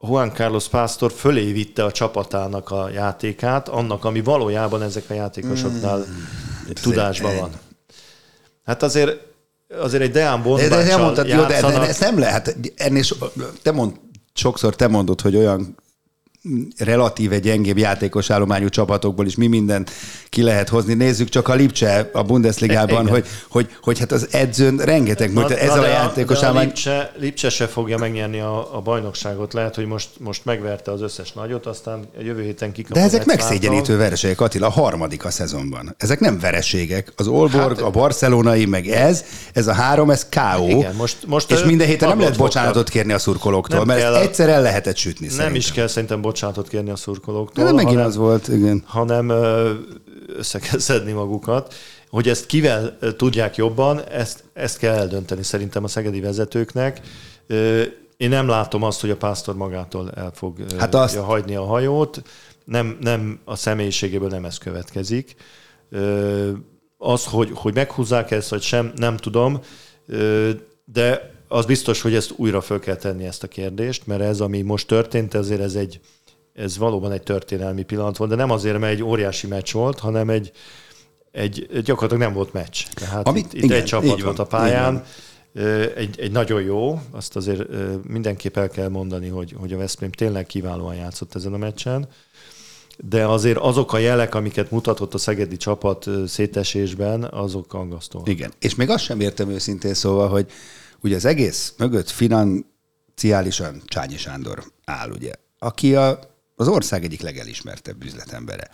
Juan 0.00 0.30
Carlos 0.30 0.68
Pásztor 0.68 1.12
fölé 1.12 1.52
vitte 1.52 1.84
a 1.84 1.92
csapatának 1.92 2.70
a 2.70 2.88
játékát, 2.88 3.68
annak, 3.68 4.04
ami 4.04 4.20
valójában 4.20 4.82
ezek 4.82 5.04
a 5.10 5.14
játékosoknál 5.14 5.98
mm, 5.98 6.72
tudásban 6.82 7.36
van. 7.36 7.50
Hát 8.64 8.82
azért, 8.82 9.20
azért 9.80 10.02
egy 10.02 10.10
Deán 10.10 10.42
De, 10.42 10.48
de, 10.48 10.68
de 10.68 10.68
Bondbáccsal 10.68 10.98
mondtad, 10.98 11.28
jó, 11.28 11.40
de, 11.40 11.60
de, 11.60 11.70
de 11.70 11.88
ezt 11.88 12.00
nem 12.00 12.18
lehet. 12.18 12.56
Ennél 12.76 13.02
so, 13.02 13.16
te 13.62 13.72
mond, 13.72 13.92
sokszor 14.34 14.76
te 14.76 14.88
mondod, 14.88 15.20
hogy 15.20 15.36
olyan 15.36 15.76
relatíve 16.78 17.38
gyengébb 17.38 17.78
játékos 17.78 18.30
állományú 18.30 18.68
csapatokból 18.68 19.26
is 19.26 19.34
mi 19.36 19.46
mindent 19.46 19.90
ki 20.28 20.42
lehet 20.42 20.68
hozni. 20.68 20.94
Nézzük 20.94 21.28
csak 21.28 21.48
a 21.48 21.54
Lipcse 21.54 22.10
a 22.12 22.22
Bundesligában, 22.22 23.00
Igen. 23.02 23.12
hogy, 23.12 23.26
hogy, 23.48 23.68
hogy 23.82 23.98
hát 23.98 24.12
az 24.12 24.28
edzőn 24.30 24.76
rengeteg, 24.76 25.32
na, 25.32 25.48
ez 25.48 25.74
na, 25.74 25.80
a 25.80 25.86
játékos 25.86 26.38
de 26.38 26.44
a 26.44 26.46
állomány. 26.46 26.66
Lipcse, 26.66 27.12
Lipcse 27.18 27.48
se 27.48 27.66
fogja 27.66 27.98
megnyerni 27.98 28.40
a, 28.40 28.76
a 28.76 28.80
bajnokságot. 28.80 29.52
Lehet, 29.52 29.74
hogy 29.74 29.86
most, 29.86 30.08
most 30.18 30.44
megverte 30.44 30.90
az 30.92 31.02
összes 31.02 31.32
nagyot, 31.32 31.66
aztán 31.66 32.08
jövő 32.22 32.42
héten 32.42 32.72
kikapja. 32.72 33.02
De 33.02 33.08
ezek 33.08 33.24
megszégyenítő 33.24 33.96
vereségek, 33.96 34.40
Attila, 34.40 34.66
a 34.66 34.70
harmadik 34.70 35.24
a 35.24 35.30
szezonban. 35.30 35.94
Ezek 35.98 36.20
nem 36.20 36.38
vereségek. 36.40 37.12
Az 37.16 37.26
Olborg, 37.26 37.80
a 37.80 37.90
barcelonai, 37.90 38.66
meg 38.66 38.86
ez, 38.86 39.24
ez 39.52 39.66
a 39.66 39.72
három, 39.72 40.10
ez 40.10 40.26
K.O. 40.28 40.68
Igen, 40.68 40.94
most- 40.94 41.26
most 41.26 41.50
és 41.50 41.62
minden 41.62 41.86
héten 41.86 42.08
nem 42.08 42.18
lehet 42.18 42.36
bocsánatot 42.36 42.88
kérni 42.88 43.12
a 43.12 43.18
szurkolóktól, 43.18 43.78
Nem 43.78 43.86
mert 43.86 44.00
kell 44.00 44.14
ezt 44.14 44.24
egyszer 44.24 44.48
el 44.48 44.62
lehetett 44.62 44.96
sütni 44.96 45.26
Nem 45.26 45.34
szerintem. 45.34 45.60
is 45.60 45.72
kell 45.72 45.86
szerintem 45.86 46.20
bocsánatot 46.34 46.68
kérni 46.68 46.90
a 46.90 46.96
szurkolóktól. 46.96 47.64
De 47.64 47.72
megint 47.72 47.90
hanem- 47.90 48.06
az 48.06 48.16
volt, 48.16 48.48
igen. 48.48 48.82
hanem 48.86 49.28
össze 50.36 50.58
kell 50.58 50.78
szedni 50.78 51.12
magukat. 51.12 51.74
Hogy 52.08 52.28
ezt 52.28 52.46
kivel 52.46 52.98
tudják 53.16 53.56
jobban, 53.56 54.02
ezt, 54.04 54.44
ezt 54.52 54.78
kell 54.78 54.94
eldönteni 54.94 55.42
szerintem 55.42 55.84
a 55.84 55.88
szegedi 55.88 56.20
vezetőknek. 56.20 57.00
Én 58.16 58.28
nem 58.28 58.48
látom 58.48 58.82
azt, 58.82 59.00
hogy 59.00 59.10
a 59.10 59.16
pásztor 59.16 59.56
magától 59.56 60.10
el 60.14 60.30
fog 60.34 60.56
Hát 60.78 60.94
azt- 60.94 61.16
hagyni 61.16 61.54
a 61.54 61.64
hajót. 61.64 62.22
Nem, 62.64 62.96
nem 63.00 63.38
a 63.44 63.56
személyiségéből 63.56 64.28
nem 64.28 64.44
ez 64.44 64.58
következik. 64.58 65.34
Az, 66.98 67.24
hogy, 67.24 67.50
hogy 67.54 67.74
meghúzzák 67.74 68.30
ezt, 68.30 68.48
vagy 68.48 68.62
sem, 68.62 68.92
nem 68.96 69.16
tudom. 69.16 69.60
De 70.84 71.32
az 71.48 71.64
biztos, 71.64 72.00
hogy 72.00 72.14
ezt 72.14 72.32
újra 72.36 72.60
föl 72.60 72.78
kell 72.78 72.96
tenni 72.96 73.24
ezt 73.24 73.42
a 73.42 73.48
kérdést, 73.48 74.06
mert 74.06 74.20
ez, 74.20 74.40
ami 74.40 74.62
most 74.62 74.86
történt, 74.86 75.34
ezért 75.34 75.60
ez 75.60 75.74
egy, 75.74 76.00
ez 76.54 76.78
valóban 76.78 77.12
egy 77.12 77.22
történelmi 77.22 77.82
pillanat 77.82 78.16
volt, 78.16 78.30
de 78.30 78.36
nem 78.36 78.50
azért, 78.50 78.78
mert 78.78 78.92
egy 78.92 79.02
óriási 79.02 79.46
meccs 79.46 79.72
volt, 79.72 79.98
hanem 79.98 80.30
egy, 80.30 80.52
egy 81.32 81.66
gyakorlatilag 81.84 82.22
nem 82.22 82.32
volt 82.32 82.52
meccs. 82.52 82.84
Tehát 82.94 83.26
Amit- 83.26 83.44
itt, 83.44 83.52
itt 83.52 83.62
igen, 83.62 83.76
egy 83.76 83.84
csapat 83.84 84.18
így 84.18 84.22
volt 84.22 84.36
van, 84.36 84.46
a 84.46 84.48
pályán, 84.48 85.04
egy, 85.96 86.20
egy 86.20 86.32
nagyon 86.32 86.62
jó, 86.62 87.00
azt 87.10 87.36
azért 87.36 87.62
mindenképp 88.08 88.56
el 88.56 88.68
kell 88.68 88.88
mondani, 88.88 89.28
hogy, 89.28 89.54
hogy 89.58 89.72
a 89.72 89.76
Veszprém 89.76 90.10
tényleg 90.10 90.46
kiválóan 90.46 90.94
játszott 90.94 91.34
ezen 91.34 91.52
a 91.52 91.56
meccsen, 91.56 92.08
de 92.96 93.26
azért 93.26 93.58
azok 93.58 93.92
a 93.92 93.98
jelek, 93.98 94.34
amiket 94.34 94.70
mutatott 94.70 95.14
a 95.14 95.18
szegedi 95.18 95.56
csapat 95.56 96.10
szétesésben, 96.26 97.24
azok 97.24 97.74
aggasztóak. 97.74 98.28
Igen. 98.28 98.52
És 98.58 98.74
még 98.74 98.90
azt 98.90 99.04
sem 99.04 99.20
értem 99.20 99.50
őszintén 99.50 99.94
szóval, 99.94 100.28
hogy 100.28 100.50
ugye 101.00 101.16
az 101.16 101.24
egész 101.24 101.74
mögött 101.78 102.10
financiálisan 102.10 103.82
Csányi 103.84 104.16
Sándor 104.16 104.64
áll, 104.84 105.10
ugye, 105.10 105.32
aki 105.58 105.96
a, 105.96 106.18
az 106.54 106.68
ország 106.68 107.04
egyik 107.04 107.20
legelismertebb 107.20 108.04
üzletembere. 108.04 108.68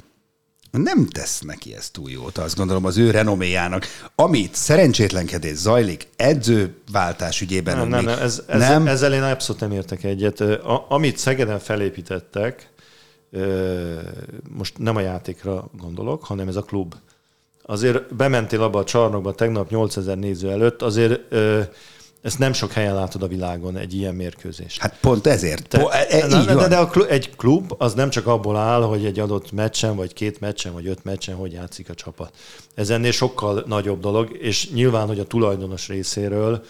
Nem 0.71 1.07
tesz 1.07 1.41
neki 1.41 1.75
ezt 1.75 1.93
túl 1.93 2.11
jót, 2.11 2.39
azt 2.39 2.57
gondolom, 2.57 2.85
az 2.85 2.97
ő 2.97 3.11
renoméjának. 3.11 3.87
Amit 4.15 4.55
szerencsétlenkedés 4.55 5.57
zajlik, 5.57 6.09
edzőváltás 6.17 7.41
ügyében. 7.41 7.77
Nem, 7.77 7.89
nem, 7.89 8.05
nem, 8.05 8.19
ez, 8.19 8.43
ez, 8.47 8.61
nem? 8.61 8.87
ezzel 8.87 9.13
én 9.13 9.23
abszolút 9.23 9.61
nem 9.61 9.73
értek 9.73 10.05
egyet. 10.05 10.41
A, 10.41 10.87
amit 10.89 11.17
Szegeden 11.17 11.59
felépítettek, 11.59 12.71
most 14.49 14.79
nem 14.79 14.97
a 14.97 15.01
játékra 15.01 15.71
gondolok, 15.79 16.25
hanem 16.25 16.49
ez 16.49 16.57
a 16.57 16.63
klub. 16.63 16.95
Azért 17.63 18.15
bementél 18.15 18.63
abba 18.63 18.79
a 18.79 18.85
csarnokba 18.85 19.35
tegnap 19.35 19.71
8000 19.71 20.19
néző 20.19 20.51
előtt, 20.51 20.83
azért 20.83 21.35
ezt 22.23 22.39
nem 22.39 22.53
sok 22.53 22.73
helyen 22.73 22.95
látod 22.95 23.23
a 23.23 23.27
világon, 23.27 23.77
egy 23.77 23.95
ilyen 23.95 24.15
mérkőzést. 24.15 24.81
Hát 24.81 24.99
pont 25.01 25.27
ezért. 25.27 25.69
Te- 25.69 25.79
Po, 25.79 25.89
e, 25.89 26.07
e, 26.09 26.27
de, 26.27 26.39
így 26.39 26.45
de, 26.45 26.69
de 26.69 26.77
a 26.77 26.87
klub, 26.87 27.07
egy 27.11 27.37
klub 27.37 27.75
az 27.79 27.95
nem 27.95 28.11
csak 28.11 28.27
abból 28.27 28.57
áll, 28.57 28.83
hogy 28.83 29.05
egy 29.05 29.19
adott 29.19 29.53
meccsen, 29.53 29.97
vagy 29.97 30.13
két 30.13 30.41
meccsen, 30.41 30.73
vagy 30.73 30.87
öt 30.87 31.05
meccsen 31.05 31.35
hogy 31.35 31.53
játszik 31.53 31.91
a 31.91 31.95
csapat. 31.95 32.35
Ez 32.75 32.91
ennél 32.91 33.13
sokkal 33.13 33.65
nagyobb 33.67 34.01
dolog, 34.01 34.37
és 34.41 34.71
nyilván, 34.71 35.07
hogy 35.07 35.19
a 35.19 35.27
tulajdonos 35.27 35.89
részéről, 35.89 36.65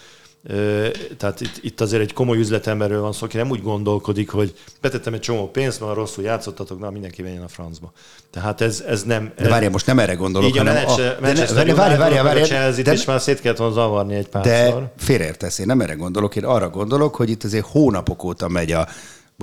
tehát 1.17 1.41
itt, 1.41 1.59
itt 1.61 1.81
azért 1.81 2.01
egy 2.01 2.13
komoly 2.13 2.37
üzletemberről 2.37 3.01
van 3.01 3.13
szó, 3.13 3.25
aki 3.25 3.37
nem 3.37 3.49
úgy 3.49 3.61
gondolkodik, 3.61 4.29
hogy 4.29 4.53
betettem 4.81 5.13
egy 5.13 5.19
csomó 5.19 5.49
pénzt, 5.49 5.81
mert 5.81 5.95
rosszul 5.95 6.23
játszottatok, 6.23 6.79
na 6.79 6.89
mindenki 6.89 7.21
menjen 7.21 7.43
a 7.43 7.47
francba. 7.47 7.91
Tehát 8.29 8.61
ez, 8.61 8.83
ez 8.87 9.03
nem... 9.03 9.31
De 9.37 9.49
várjál, 9.49 9.71
most 9.71 9.85
nem 9.85 9.99
erre 9.99 10.13
gondolok, 10.13 10.49
így 10.49 10.57
a 10.57 10.63
hanem... 10.63 10.83
Manchester, 11.21 11.65
de 11.65 11.71
ne- 11.71 11.77
várjál, 11.77 12.01
United, 12.01 12.23
meg 12.23 12.37
a 12.37 12.45
Chelsea-t 12.45 12.85
de- 12.85 12.93
is 12.93 13.05
már 13.05 13.21
szét 13.21 13.41
kellett 13.41 13.57
volna 13.57 13.73
zavarni 13.73 14.15
egy 14.15 14.27
párszor. 14.27 14.79
De 14.79 14.93
félreértesz, 14.97 15.59
én 15.59 15.65
nem 15.65 15.81
erre 15.81 15.93
gondolok, 15.93 16.35
én 16.35 16.45
arra 16.45 16.69
gondolok, 16.69 17.15
hogy 17.15 17.29
itt 17.29 17.43
azért 17.43 17.65
hónapok 17.65 18.23
óta 18.23 18.47
megy 18.47 18.71
a, 18.71 18.87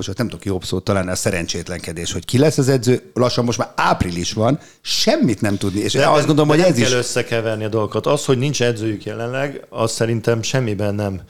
most 0.07 0.19
nem 0.19 0.29
tudok 0.29 0.45
jobb 0.45 0.65
szót 0.65 0.85
találni, 0.85 1.11
a 1.11 1.15
szerencsétlenkedés, 1.15 2.13
hogy 2.13 2.25
ki 2.25 2.39
lesz 2.39 2.59
az 2.59 2.69
edző, 2.69 3.11
lassan 3.15 3.45
most 3.45 3.59
már 3.59 3.73
április 3.75 4.33
van, 4.33 4.59
semmit 4.81 5.41
nem 5.41 5.57
tudni, 5.57 5.81
és 5.81 5.93
De 5.93 6.07
azt 6.07 6.17
nem- 6.17 6.27
gondolom, 6.27 6.47
de 6.51 6.55
hogy 6.55 6.63
nem 6.63 6.73
ez 6.73 6.79
is... 6.79 6.89
kell 6.89 6.99
összekeverni 6.99 7.65
a 7.65 7.69
dolgokat. 7.69 8.07
Az, 8.07 8.25
hogy 8.25 8.39
nincs 8.39 8.63
edzőjük 8.63 9.05
jelenleg, 9.05 9.67
az 9.69 9.93
szerintem 9.93 10.43
semmiben 10.43 10.95
nem 10.95 11.21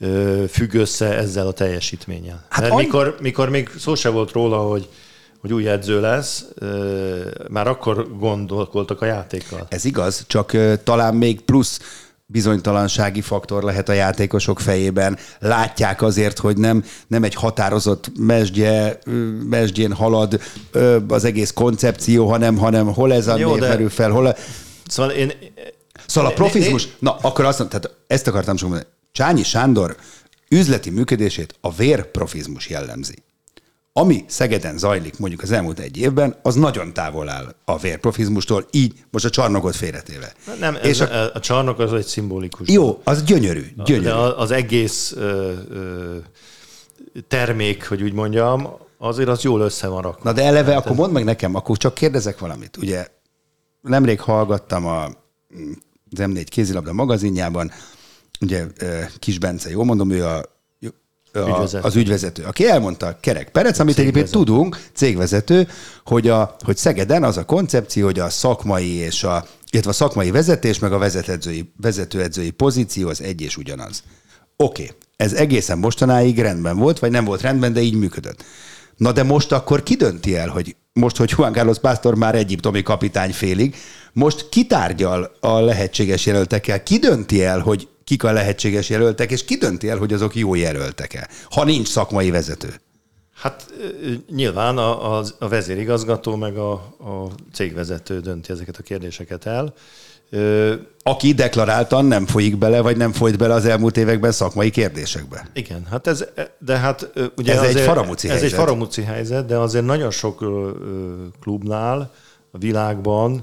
ö, 0.00 0.44
függ 0.50 0.74
össze 0.74 1.14
ezzel 1.16 1.46
a 1.46 1.52
teljesítménnyel. 1.52 2.44
Hát 2.48 2.60
Mert 2.60 2.72
annyi- 2.72 2.82
mikor, 2.84 3.16
mikor 3.20 3.48
még 3.48 3.70
szó 3.78 3.94
se 3.94 4.08
volt 4.08 4.32
róla, 4.32 4.58
hogy, 4.58 4.88
hogy 5.40 5.52
új 5.52 5.68
edző 5.68 6.00
lesz, 6.00 6.44
ö, 6.54 7.20
már 7.48 7.66
akkor 7.68 8.18
gondolkoltak 8.18 9.00
a 9.02 9.06
játékkal. 9.06 9.66
Ez 9.68 9.84
igaz, 9.84 10.24
csak 10.26 10.52
ö, 10.52 10.74
talán 10.84 11.14
még 11.14 11.40
plusz 11.40 11.80
bizonytalansági 12.26 13.20
faktor 13.20 13.62
lehet 13.62 13.88
a 13.88 13.92
játékosok 13.92 14.60
fejében. 14.60 15.18
Látják 15.38 16.02
azért, 16.02 16.38
hogy 16.38 16.56
nem, 16.56 16.84
nem 17.06 17.24
egy 17.24 17.34
határozott 17.34 18.10
mesdje, 18.18 18.98
mesdjén 19.48 19.92
halad 19.92 20.40
az 21.08 21.24
egész 21.24 21.50
koncepció, 21.52 22.28
hanem, 22.28 22.56
hanem 22.56 22.92
hol 22.92 23.12
ez 23.12 23.26
a 23.26 23.36
Jó, 23.36 23.50
név 23.50 23.60
de- 23.60 23.68
merül 23.68 23.90
fel, 23.90 24.10
hol 24.10 24.26
a... 24.26 24.34
Szóval 24.86 25.12
én... 25.12 25.32
Szóval 26.06 26.30
a 26.30 26.34
profizmus, 26.34 26.88
na 26.98 27.16
akkor 27.20 27.44
azt 27.44 27.58
mondom, 27.58 27.80
tehát 27.80 27.96
ezt 28.06 28.26
akartam 28.26 28.56
csak 28.56 28.68
mondani. 28.68 28.90
Csányi 29.12 29.42
Sándor 29.42 29.96
üzleti 30.48 30.90
működését 30.90 31.54
a 31.60 31.72
vérprofizmus 31.72 32.68
jellemzi. 32.68 33.14
Ami 33.98 34.24
Szegeden 34.28 34.78
zajlik 34.78 35.18
mondjuk 35.18 35.42
az 35.42 35.50
elmúlt 35.50 35.78
egy 35.78 35.96
évben, 35.96 36.36
az 36.42 36.54
nagyon 36.54 36.92
távol 36.92 37.28
áll 37.28 37.54
a 37.64 37.78
vérprofizmustól, 37.78 38.66
így 38.70 39.04
most 39.10 39.24
a 39.24 39.30
csarnokot 39.30 39.76
félretéve. 39.76 40.32
Nem, 40.60 40.76
És 40.82 41.00
a, 41.00 41.22
a, 41.22 41.30
a 41.34 41.40
csarnok 41.40 41.78
az 41.78 41.92
egy 41.92 42.04
szimbolikus. 42.06 42.68
jó, 42.68 43.00
az 43.04 43.22
gyönyörű, 43.22 43.66
gyönyörű. 43.84 44.04
De 44.04 44.14
az 44.14 44.50
egész 44.50 45.12
ö, 45.12 45.52
ö, 45.70 46.16
termék, 47.28 47.88
hogy 47.88 48.02
úgy 48.02 48.12
mondjam, 48.12 48.68
azért 48.98 49.28
az 49.28 49.42
jól 49.42 49.60
össze 49.60 49.86
van 49.86 50.02
rakva. 50.02 50.20
Na 50.22 50.32
de 50.32 50.42
eleve, 50.42 50.76
akkor 50.76 50.96
mondd 50.96 51.12
meg 51.12 51.24
nekem, 51.24 51.54
akkor 51.54 51.76
csak 51.76 51.94
kérdezek 51.94 52.38
valamit. 52.38 52.76
Ugye 52.76 53.06
nemrég 53.80 54.20
hallgattam 54.20 54.86
a, 54.86 55.04
az 55.04 55.12
M4 56.16 56.46
kézilabda 56.48 56.92
magazinjában, 56.92 57.70
ugye 58.40 58.66
Kis 59.18 59.38
Bence, 59.38 59.70
jól 59.70 59.84
mondom, 59.84 60.10
ő 60.10 60.24
a 60.24 60.55
a, 61.42 61.48
Ügyvezető. 61.48 61.86
az 61.86 61.96
ügyvezető, 61.96 62.42
aki 62.42 62.68
elmondta 62.68 63.16
Kerek 63.20 63.48
Perec, 63.50 63.78
amit 63.78 63.98
egyébként 63.98 64.30
tudunk, 64.30 64.80
cégvezető, 64.94 65.68
hogy, 66.04 66.28
a, 66.28 66.56
hogy 66.64 66.76
Szegeden 66.76 67.24
az 67.24 67.36
a 67.36 67.44
koncepció, 67.44 68.04
hogy 68.04 68.18
a 68.18 68.30
szakmai 68.30 68.94
és 68.94 69.24
a, 69.24 69.46
illetve 69.70 69.90
a 69.90 69.94
szakmai 69.94 70.30
vezetés, 70.30 70.78
meg 70.78 70.92
a 70.92 70.98
vezetőedzői, 70.98 71.72
vezetőedzői 71.80 72.50
pozíció 72.50 73.08
az 73.08 73.22
egy 73.22 73.40
és 73.40 73.56
ugyanaz. 73.56 74.02
Oké, 74.56 74.82
okay. 74.82 74.96
ez 75.16 75.32
egészen 75.32 75.78
mostanáig 75.78 76.38
rendben 76.38 76.76
volt, 76.76 76.98
vagy 76.98 77.10
nem 77.10 77.24
volt 77.24 77.40
rendben, 77.40 77.72
de 77.72 77.80
így 77.80 77.94
működött. 77.94 78.44
Na 78.96 79.12
de 79.12 79.22
most 79.22 79.52
akkor 79.52 79.82
ki 79.82 79.94
dönti 79.94 80.36
el, 80.36 80.48
hogy 80.48 80.76
most, 80.92 81.16
hogy 81.16 81.32
Juan 81.36 81.52
Carlos 81.52 81.78
Pásztor 81.78 82.14
már 82.14 82.34
egyiptomi 82.34 82.82
kapitány 82.82 83.32
félig, 83.32 83.76
most 84.12 84.48
kitárgyal 84.48 85.36
a 85.40 85.60
lehetséges 85.60 86.26
jelöltekkel, 86.26 86.82
ki 86.82 86.98
dönti 86.98 87.44
el, 87.44 87.60
hogy 87.60 87.88
kik 88.06 88.24
a 88.24 88.32
lehetséges 88.32 88.88
jelöltek, 88.88 89.30
és 89.30 89.44
ki 89.44 89.54
dönti 89.56 89.88
el, 89.88 89.98
hogy 89.98 90.12
azok 90.12 90.34
jó 90.34 90.54
jelöltek-e, 90.54 91.28
ha 91.50 91.64
nincs 91.64 91.88
szakmai 91.88 92.30
vezető. 92.30 92.74
Hát 93.34 93.66
nyilván 94.34 94.78
a, 94.78 95.18
a, 95.18 95.24
a 95.38 95.48
vezérigazgató 95.48 96.36
meg 96.36 96.56
a, 96.56 96.72
a 96.98 97.28
cégvezető 97.52 98.20
dönti 98.20 98.52
ezeket 98.52 98.76
a 98.76 98.82
kérdéseket 98.82 99.46
el. 99.46 99.74
Ö, 100.30 100.74
Aki 101.02 101.32
deklaráltan 101.32 102.04
nem 102.04 102.26
folyik 102.26 102.58
bele, 102.58 102.80
vagy 102.80 102.96
nem 102.96 103.12
folyt 103.12 103.38
bele 103.38 103.54
az 103.54 103.64
elmúlt 103.64 103.96
években 103.96 104.32
szakmai 104.32 104.70
kérdésekbe. 104.70 105.48
Igen, 105.52 105.86
hát 105.90 106.06
ez, 106.06 106.24
de 106.58 106.76
hát 106.76 107.10
ugye 107.36 107.52
Ez 107.52 107.62
egy 107.62 107.68
azért, 107.68 107.84
faramúci 107.86 108.28
ez 108.28 108.34
egy 108.34 108.40
helyzet. 108.40 108.58
faramúci 108.58 109.02
helyzet, 109.02 109.46
de 109.46 109.56
azért 109.56 109.84
nagyon 109.84 110.10
sok 110.10 110.44
klubnál 111.40 112.12
a 112.50 112.58
világban 112.58 113.42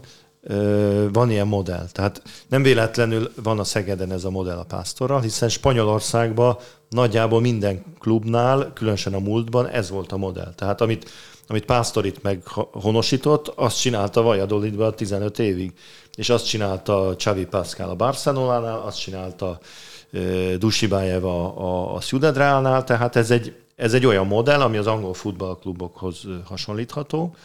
van 1.12 1.32
ilyen 1.32 1.48
modell. 1.48 1.88
Tehát 1.92 2.22
nem 2.48 2.64
véletlenül 2.64 3.32
van 3.44 3.60
a 3.60 3.64
Szegeden 3.64 4.12
ez 4.12 4.24
a 4.24 4.30
modell 4.30 4.58
a 4.58 4.64
pásztorral, 4.64 5.22
hiszen 5.22 5.50
Spanyolországban 5.50 6.58
nagyjából 6.90 7.42
minden 7.42 7.84
klubnál, 8.00 8.72
különösen 8.74 9.14
a 9.14 9.20
múltban 9.20 9.68
ez 9.68 9.90
volt 9.90 10.12
a 10.12 10.18
modell. 10.18 10.54
Tehát 10.56 10.82
amit, 10.82 11.10
amit 11.48 11.66
Pásztor 11.66 12.06
itt 12.06 12.22
meghonosított, 12.22 13.48
azt 13.48 13.80
csinálta 13.80 14.22
Valladolidban 14.22 14.96
15 14.96 15.40
évig. 15.40 15.74
És 16.16 16.30
azt 16.30 16.48
csinálta 16.48 17.14
Xavi 17.18 17.46
Pascal 17.46 17.90
a 17.90 17.96
Barcelonánál, 17.96 18.80
azt 18.80 19.00
csinálta 19.00 19.60
Dusibájev 20.58 21.26
a, 21.26 21.62
a, 21.62 21.96
a 21.96 22.00
Ciudad 22.00 22.34
tehát 22.34 23.16
ez 23.16 23.32
egy, 23.32 23.56
ez 23.76 23.94
egy 23.94 24.06
olyan 24.06 24.28
modell, 24.28 24.62
ami 24.62 24.78
az 24.78 24.88
angol 24.88 25.14
futballklubokhoz 25.14 26.22
hasonlítható. 26.46 27.36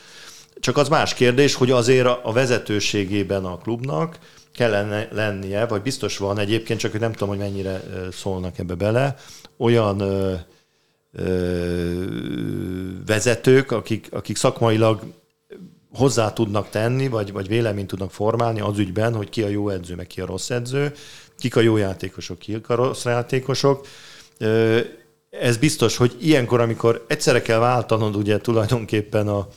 Csak 0.61 0.77
az 0.77 0.89
más 0.89 1.15
kérdés, 1.15 1.55
hogy 1.55 1.71
azért 1.71 2.07
a 2.23 2.33
vezetőségében 2.33 3.45
a 3.45 3.59
klubnak 3.59 4.19
kellene 4.53 5.09
lennie, 5.13 5.67
vagy 5.67 5.83
biztos 5.83 6.19
van 6.19 6.39
egyébként, 6.39 6.81
csak 6.81 6.91
hogy 6.91 7.01
nem 7.01 7.13
tudom, 7.13 7.29
hogy 7.29 7.39
mennyire 7.39 7.83
szólnak 8.13 8.59
ebbe 8.59 8.75
bele, 8.75 9.17
olyan 9.57 10.01
ö, 10.01 10.35
ö, 11.13 12.05
vezetők, 13.07 13.71
akik, 13.71 14.09
akik 14.11 14.37
szakmailag 14.37 15.03
hozzá 15.93 16.33
tudnak 16.33 16.71
tenni, 16.71 17.09
vagy, 17.09 17.33
vagy 17.33 17.49
véleményt 17.49 17.87
tudnak 17.87 18.11
formálni 18.11 18.61
az 18.61 18.79
ügyben, 18.79 19.15
hogy 19.15 19.29
ki 19.29 19.43
a 19.43 19.49
jó 19.49 19.69
edző, 19.69 19.95
meg 19.95 20.07
ki 20.07 20.21
a 20.21 20.27
rossz 20.27 20.51
edző, 20.51 20.93
kik 21.39 21.57
a 21.57 21.61
jó 21.61 21.77
játékosok, 21.77 22.39
kik 22.39 22.69
a 22.69 22.75
rossz 22.75 23.05
játékosok. 23.05 23.87
Ez 25.31 25.57
biztos, 25.57 25.97
hogy 25.97 26.17
ilyenkor, 26.21 26.61
amikor 26.61 27.05
egyszerre 27.09 27.43
kell 27.43 27.59
váltanod 27.59 28.17
ugye 28.17 28.39
tulajdonképpen 28.39 29.29
a, 29.29 29.49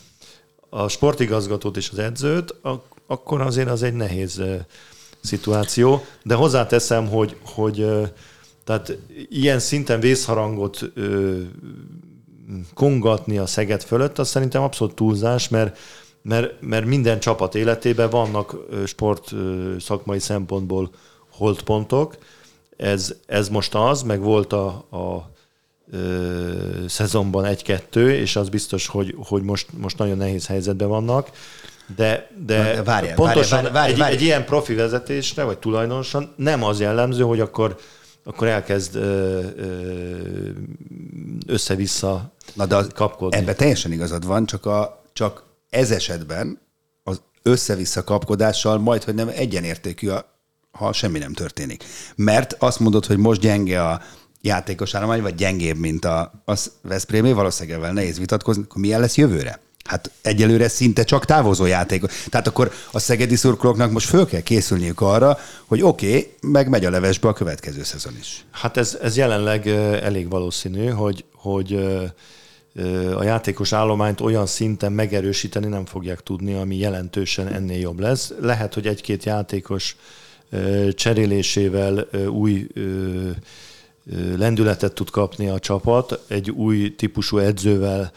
a 0.73 0.87
sportigazgatót 0.87 1.77
és 1.77 1.89
az 1.89 1.99
edzőt, 1.99 2.55
ak- 2.61 3.01
akkor 3.07 3.41
azért 3.41 3.69
az 3.69 3.83
egy 3.83 3.93
nehéz 3.93 4.41
szituáció. 5.21 6.05
De 6.23 6.35
hozzáteszem, 6.35 7.07
hogy, 7.07 7.35
hogy 7.43 7.85
tehát 8.63 8.97
ilyen 9.29 9.59
szinten 9.59 9.99
vészharangot 9.99 10.91
kongatni 12.73 13.37
a 13.37 13.45
Szeged 13.45 13.83
fölött, 13.83 14.19
az 14.19 14.29
szerintem 14.29 14.61
abszolút 14.61 14.95
túlzás, 14.95 15.49
mert, 15.49 15.77
mert, 16.21 16.61
mert 16.61 16.85
minden 16.85 17.19
csapat 17.19 17.55
életében 17.55 18.09
vannak 18.09 18.55
sport 18.85 19.31
szakmai 19.79 20.19
szempontból 20.19 20.89
holdpontok. 21.31 22.17
Ez, 22.77 23.15
ez 23.25 23.49
most 23.49 23.75
az, 23.75 24.01
meg 24.01 24.21
volt 24.21 24.53
a, 24.53 24.67
a 24.89 25.30
szezonban 26.87 27.45
egy-kettő, 27.45 28.13
és 28.13 28.35
az 28.35 28.49
biztos, 28.49 28.87
hogy, 28.87 29.15
hogy 29.17 29.41
most, 29.41 29.67
most 29.77 29.97
nagyon 29.97 30.17
nehéz 30.17 30.47
helyzetben 30.47 30.87
vannak. 30.87 31.29
De, 31.95 32.29
de, 32.45 32.83
várjál, 32.83 33.15
pontosan 33.15 33.63
várjál, 33.63 33.73
várjál, 33.73 33.91
egy, 33.91 33.97
várjál. 33.99 34.17
egy 34.17 34.23
ilyen 34.23 34.45
profi 34.45 34.73
vezetésre, 34.73 35.43
vagy 35.43 35.57
tulajdonosan 35.57 36.33
nem 36.35 36.63
az 36.63 36.79
jellemző, 36.79 37.23
hogy 37.23 37.39
akkor, 37.39 37.77
akkor 38.23 38.47
elkezd 38.47 38.95
össze-vissza 41.47 42.31
Na 42.53 42.65
de 42.65 42.75
az, 42.75 42.87
kapkodni. 42.93 43.37
ebben 43.37 43.55
teljesen 43.55 43.91
igazad 43.91 44.25
van, 44.25 44.45
csak, 44.45 44.65
a, 44.65 45.03
csak 45.13 45.43
ez 45.69 45.91
esetben 45.91 46.59
az 47.03 47.21
össze-vissza 47.41 48.03
kapkodással 48.03 48.77
majd, 48.77 49.03
hogy 49.03 49.15
nem 49.15 49.27
egyenértékű, 49.35 50.09
a, 50.09 50.25
ha 50.71 50.93
semmi 50.93 51.19
nem 51.19 51.33
történik. 51.33 51.83
Mert 52.15 52.55
azt 52.59 52.79
mondod, 52.79 53.05
hogy 53.05 53.17
most 53.17 53.41
gyenge 53.41 53.83
a 53.83 54.01
játékos 54.41 54.95
állomány, 54.95 55.21
vagy 55.21 55.35
gyengébb, 55.35 55.77
mint 55.77 56.05
a, 56.05 56.31
a 56.45 56.57
Veszprémé, 56.81 57.31
valószínűleg 57.31 57.79
ebben 57.79 57.93
nehéz 57.93 58.19
vitatkozni, 58.19 58.63
akkor 58.63 58.81
milyen 58.81 58.99
lesz 58.99 59.17
jövőre? 59.17 59.59
Hát 59.83 60.11
egyelőre 60.21 60.67
szinte 60.67 61.03
csak 61.03 61.25
távozó 61.25 61.65
játékos. 61.65 62.23
Tehát 62.29 62.47
akkor 62.47 62.71
a 62.91 62.99
szegedi 62.99 63.35
szurkolóknak 63.35 63.91
most 63.91 64.07
föl 64.07 64.25
kell 64.25 64.41
készülniük 64.41 65.01
arra, 65.01 65.37
hogy 65.65 65.81
oké, 65.81 66.07
okay, 66.07 66.33
meg 66.41 66.69
megy 66.69 66.85
a 66.85 66.89
levesbe 66.89 67.27
a 67.27 67.33
következő 67.33 67.83
szezon 67.83 68.13
is. 68.19 68.45
Hát 68.51 68.77
ez, 68.77 68.97
ez 69.01 69.17
jelenleg 69.17 69.67
elég 69.67 70.29
valószínű, 70.29 70.87
hogy, 70.87 71.25
hogy 71.33 71.73
a 73.15 73.23
játékos 73.23 73.73
állományt 73.73 74.21
olyan 74.21 74.45
szinten 74.45 74.91
megerősíteni 74.91 75.67
nem 75.67 75.85
fogják 75.85 76.19
tudni, 76.19 76.53
ami 76.53 76.77
jelentősen 76.77 77.47
ennél 77.47 77.79
jobb 77.79 77.99
lesz. 77.99 78.33
Lehet, 78.39 78.73
hogy 78.73 78.87
egy-két 78.87 79.23
játékos 79.23 79.95
cserélésével 80.93 82.07
új 82.29 82.67
lendületet 84.37 84.93
tud 84.93 85.09
kapni 85.09 85.47
a 85.49 85.59
csapat, 85.59 86.19
egy 86.27 86.51
új 86.51 86.95
típusú 86.95 87.37
edzővel, 87.37 88.11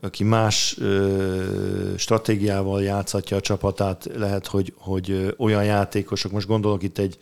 aki 0.00 0.24
más 0.24 0.76
ö, 0.78 1.92
stratégiával 1.96 2.82
játszhatja 2.82 3.36
a 3.36 3.40
csapatát, 3.40 4.08
lehet, 4.16 4.46
hogy, 4.46 4.72
hogy 4.76 5.34
olyan 5.38 5.64
játékosok, 5.64 6.32
most 6.32 6.46
gondolok 6.46 6.82
itt 6.82 6.98
egy, 6.98 7.18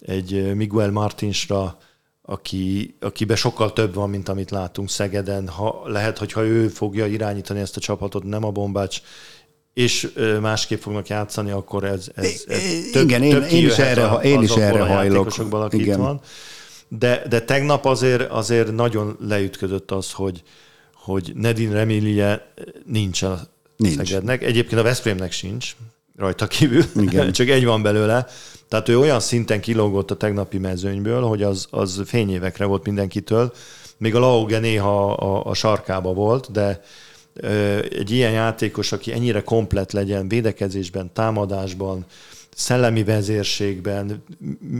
egy 0.00 0.54
Miguel 0.54 0.90
Martinsra, 0.90 1.78
aki, 2.22 2.94
akiben 3.00 3.36
sokkal 3.36 3.72
több 3.72 3.94
van, 3.94 4.10
mint 4.10 4.28
amit 4.28 4.50
látunk 4.50 4.90
Szegeden. 4.90 5.48
Ha, 5.48 5.82
lehet, 5.84 6.18
hogy 6.18 6.32
ha 6.32 6.44
ő 6.44 6.68
fogja 6.68 7.06
irányítani 7.06 7.60
ezt 7.60 7.76
a 7.76 7.80
csapatot, 7.80 8.24
nem 8.24 8.44
a 8.44 8.50
bombács, 8.50 9.00
és 9.74 10.12
másképp 10.40 10.80
fognak 10.80 11.08
játszani, 11.08 11.50
akkor 11.50 11.84
ez, 11.84 12.08
ez, 12.14 12.44
ez 12.48 12.62
igen, 13.02 13.22
én- 13.22 13.42
én 13.42 13.66
is 13.66 13.76
erre- 13.78 14.04
a- 14.04 14.22
én 14.22 14.42
is 14.42 14.50
erre 14.50 14.78
hajlok. 14.94 15.24
Igen. 15.80 15.98
van. 15.98 16.20
De, 16.98 17.22
de 17.28 17.40
tegnap 17.42 17.84
azért, 17.84 18.30
azért 18.30 18.72
nagyon 18.72 19.16
leütközött 19.20 19.90
az, 19.90 20.12
hogy, 20.12 20.42
hogy 20.94 21.32
Nedin 21.34 21.72
Remilije 21.72 22.52
nincs 22.86 23.22
a 23.22 23.40
Nincs. 23.76 23.96
nincs. 23.96 24.08
Szegednek. 24.08 24.42
Egyébként 24.42 24.80
a 24.80 24.84
Veszprémnek 24.84 25.32
sincs 25.32 25.76
rajta 26.16 26.46
kívül, 26.46 26.84
Igen. 26.96 27.32
csak 27.38 27.48
egy 27.48 27.64
van 27.64 27.82
belőle. 27.82 28.26
Tehát 28.68 28.88
ő 28.88 28.98
olyan 28.98 29.20
szinten 29.20 29.60
kilógott 29.60 30.10
a 30.10 30.16
tegnapi 30.16 30.58
mezőnyből, 30.58 31.22
hogy 31.22 31.42
az, 31.42 31.66
az 31.70 32.02
fényévekre 32.06 32.64
volt 32.64 32.84
mindenkitől. 32.84 33.52
Még 33.96 34.14
a 34.14 34.18
Lauge 34.18 34.58
néha 34.58 35.12
a, 35.12 35.44
a 35.50 35.54
sarkába 35.54 36.12
volt, 36.12 36.52
de 36.52 36.82
ö, 37.34 37.78
egy 37.78 38.10
ilyen 38.10 38.32
játékos, 38.32 38.92
aki 38.92 39.12
ennyire 39.12 39.42
komplet 39.42 39.92
legyen 39.92 40.28
védekezésben, 40.28 41.10
támadásban, 41.12 42.04
szellemi 42.60 43.04
vezérségben, 43.04 44.24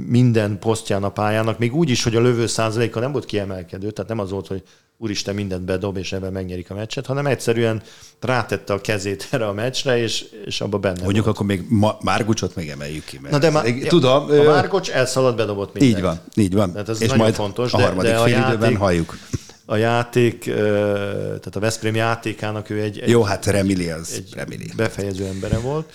minden 0.06 0.58
posztján 0.58 1.02
a 1.04 1.08
pályának, 1.08 1.58
még 1.58 1.74
úgy 1.74 1.90
is, 1.90 2.02
hogy 2.02 2.16
a 2.16 2.20
lövő 2.20 2.46
százaléka 2.46 3.00
nem 3.00 3.12
volt 3.12 3.24
kiemelkedő, 3.24 3.90
tehát 3.90 4.10
nem 4.10 4.18
az 4.18 4.30
volt, 4.30 4.46
hogy 4.46 4.62
úristen 4.96 5.34
mindent 5.34 5.64
bedob, 5.64 5.96
és 5.96 6.12
ebben 6.12 6.32
megnyerik 6.32 6.70
a 6.70 6.74
meccset, 6.74 7.06
hanem 7.06 7.26
egyszerűen 7.26 7.82
rátette 8.20 8.72
a 8.72 8.80
kezét 8.80 9.28
erre 9.30 9.46
a 9.46 9.52
meccsre, 9.52 9.98
és, 9.98 10.24
és 10.44 10.60
abba 10.60 10.78
benne 10.78 11.02
Mondjuk 11.02 11.24
volt. 11.24 11.36
akkor 11.36 11.46
még 11.48 11.64
ma, 11.68 11.98
Márgucsot 12.02 12.54
még 12.56 12.68
emeljük 12.68 13.04
ki. 13.04 13.18
Mert 13.22 13.32
Na 13.32 13.38
de 13.60 13.68
Én 13.68 13.88
tudom, 13.88 14.30
a 14.30 14.42
Márgocs 14.42 14.90
elszaladt, 14.90 15.36
bedobott 15.36 15.72
mindent. 15.72 15.96
így 15.96 16.02
van, 16.02 16.20
így 16.34 16.54
van. 16.54 16.72
Tehát 16.72 16.88
ez 16.88 17.00
És 17.00 17.06
nagyon 17.08 17.22
majd 17.22 17.34
fontos, 17.34 17.72
a 17.72 17.76
de- 17.76 17.82
harmadik 17.82 18.10
de 18.10 18.16
a 18.18 18.22
fél 18.24 18.32
időben 18.36 18.60
játék- 18.60 18.76
halljuk. 18.78 19.18
A 19.64 19.76
játék, 19.76 20.44
tehát 20.44 21.56
a 21.56 21.60
Veszprém 21.60 21.94
játékának 21.94 22.70
ő 22.70 22.80
egy, 22.80 22.98
egy 22.98 23.08
Jó, 23.08 23.22
hát 23.22 23.46
Remili 23.46 23.90
az 23.90 24.12
egy 24.16 24.34
Remili. 24.34 24.70
befejező 24.76 25.24
embere 25.26 25.58
volt. 25.58 25.92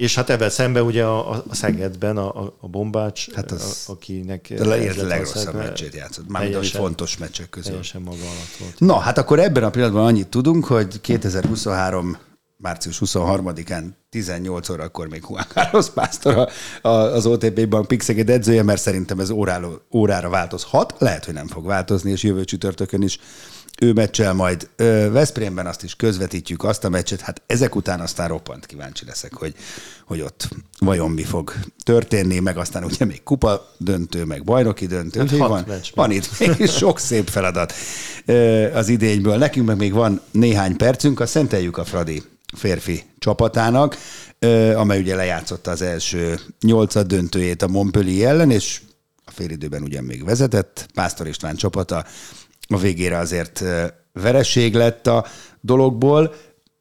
És 0.00 0.14
hát 0.14 0.30
ebben 0.30 0.50
szemben 0.50 0.82
ugye 0.82 1.04
a, 1.04 1.30
a- 1.32 1.44
a 1.48 1.54
Szegedben 1.54 2.16
a, 2.16 2.42
a- 2.42 2.56
a 2.60 2.68
Bombács, 2.68 3.32
Hát 3.34 3.50
az- 3.50 3.62
az, 3.62 3.84
akinek... 3.86 4.52
De 4.56 4.64
a 4.64 4.66
legrosszabb 5.06 5.54
meccsét 5.54 5.94
játszott. 5.94 6.28
Mármint 6.28 6.54
ami 6.54 6.66
fontos 6.66 7.16
meccsek 7.16 7.48
közül. 7.48 7.70
Teljesen 7.70 8.02
maga 8.02 8.16
alatt 8.22 8.56
volt. 8.58 8.78
Na, 8.78 8.98
hát 8.98 9.18
akkor 9.18 9.38
ebben 9.38 9.62
a 9.64 9.70
pillanatban 9.70 10.04
annyit 10.04 10.28
tudunk, 10.28 10.64
hogy 10.64 11.00
2023 11.00 12.18
március 12.56 13.02
23-án 13.04 13.84
18 14.10 14.68
órakor 14.68 15.08
még 15.08 15.24
Juan 15.28 15.44
Carlos 15.48 15.90
Pásztor 15.90 16.48
az 16.82 17.26
OTP-ban 17.26 17.86
Pixeged 17.86 18.30
edzője, 18.30 18.62
mert 18.62 18.80
szerintem 18.80 19.20
ez 19.20 19.30
órára, 19.30 19.86
órára 19.92 20.28
változhat. 20.28 20.94
Lehet, 20.98 21.24
hogy 21.24 21.34
nem 21.34 21.46
fog 21.46 21.66
változni, 21.66 22.10
és 22.10 22.22
jövő 22.22 22.44
csütörtökön 22.44 23.02
is 23.02 23.18
ő 23.80 23.92
meccsel 23.92 24.32
majd 24.32 24.68
Veszprémben, 25.12 25.66
azt 25.66 25.82
is 25.82 25.94
közvetítjük, 25.94 26.64
azt 26.64 26.84
a 26.84 26.88
meccset, 26.88 27.20
hát 27.20 27.42
ezek 27.46 27.74
után 27.74 28.00
aztán 28.00 28.28
roppant 28.28 28.66
kíváncsi 28.66 29.04
leszek, 29.04 29.34
hogy, 29.34 29.54
hogy 30.06 30.20
ott 30.20 30.48
vajon 30.78 31.10
mi 31.10 31.22
fog 31.22 31.52
történni, 31.84 32.38
meg 32.38 32.56
aztán 32.56 32.84
ugye 32.84 33.04
még 33.04 33.22
kupa 33.22 33.74
döntő, 33.78 34.24
meg 34.24 34.44
bajnoki 34.44 34.86
döntő, 34.86 35.20
hát 35.20 35.36
van, 35.36 35.66
van 35.94 36.10
itt 36.10 36.38
még 36.38 36.68
sok 36.80 36.98
szép 36.98 37.28
feladat 37.28 37.72
az 38.74 38.88
idényből. 38.88 39.36
Nekünk 39.36 39.66
meg 39.66 39.76
még 39.76 39.92
van 39.92 40.20
néhány 40.30 40.76
percünk, 40.76 41.20
a 41.20 41.26
szenteljük 41.26 41.76
a 41.76 41.84
Fradi 41.84 42.22
férfi 42.56 43.02
csapatának, 43.18 43.96
amely 44.74 45.00
ugye 45.00 45.14
lejátszotta 45.14 45.70
az 45.70 45.82
első 45.82 46.40
nyolcad 46.60 47.06
döntőjét 47.06 47.62
a 47.62 47.68
Montpellier 47.68 48.30
ellen, 48.30 48.50
és 48.50 48.80
a 49.24 49.30
félidőben 49.30 49.82
ugyan 49.82 50.04
még 50.04 50.24
vezetett. 50.24 50.88
Pásztor 50.94 51.26
István 51.26 51.56
csapata 51.56 52.04
a 52.70 52.78
végére 52.78 53.18
azért 53.18 53.64
vereség 54.12 54.74
lett 54.74 55.06
a 55.06 55.26
dologból, 55.60 56.34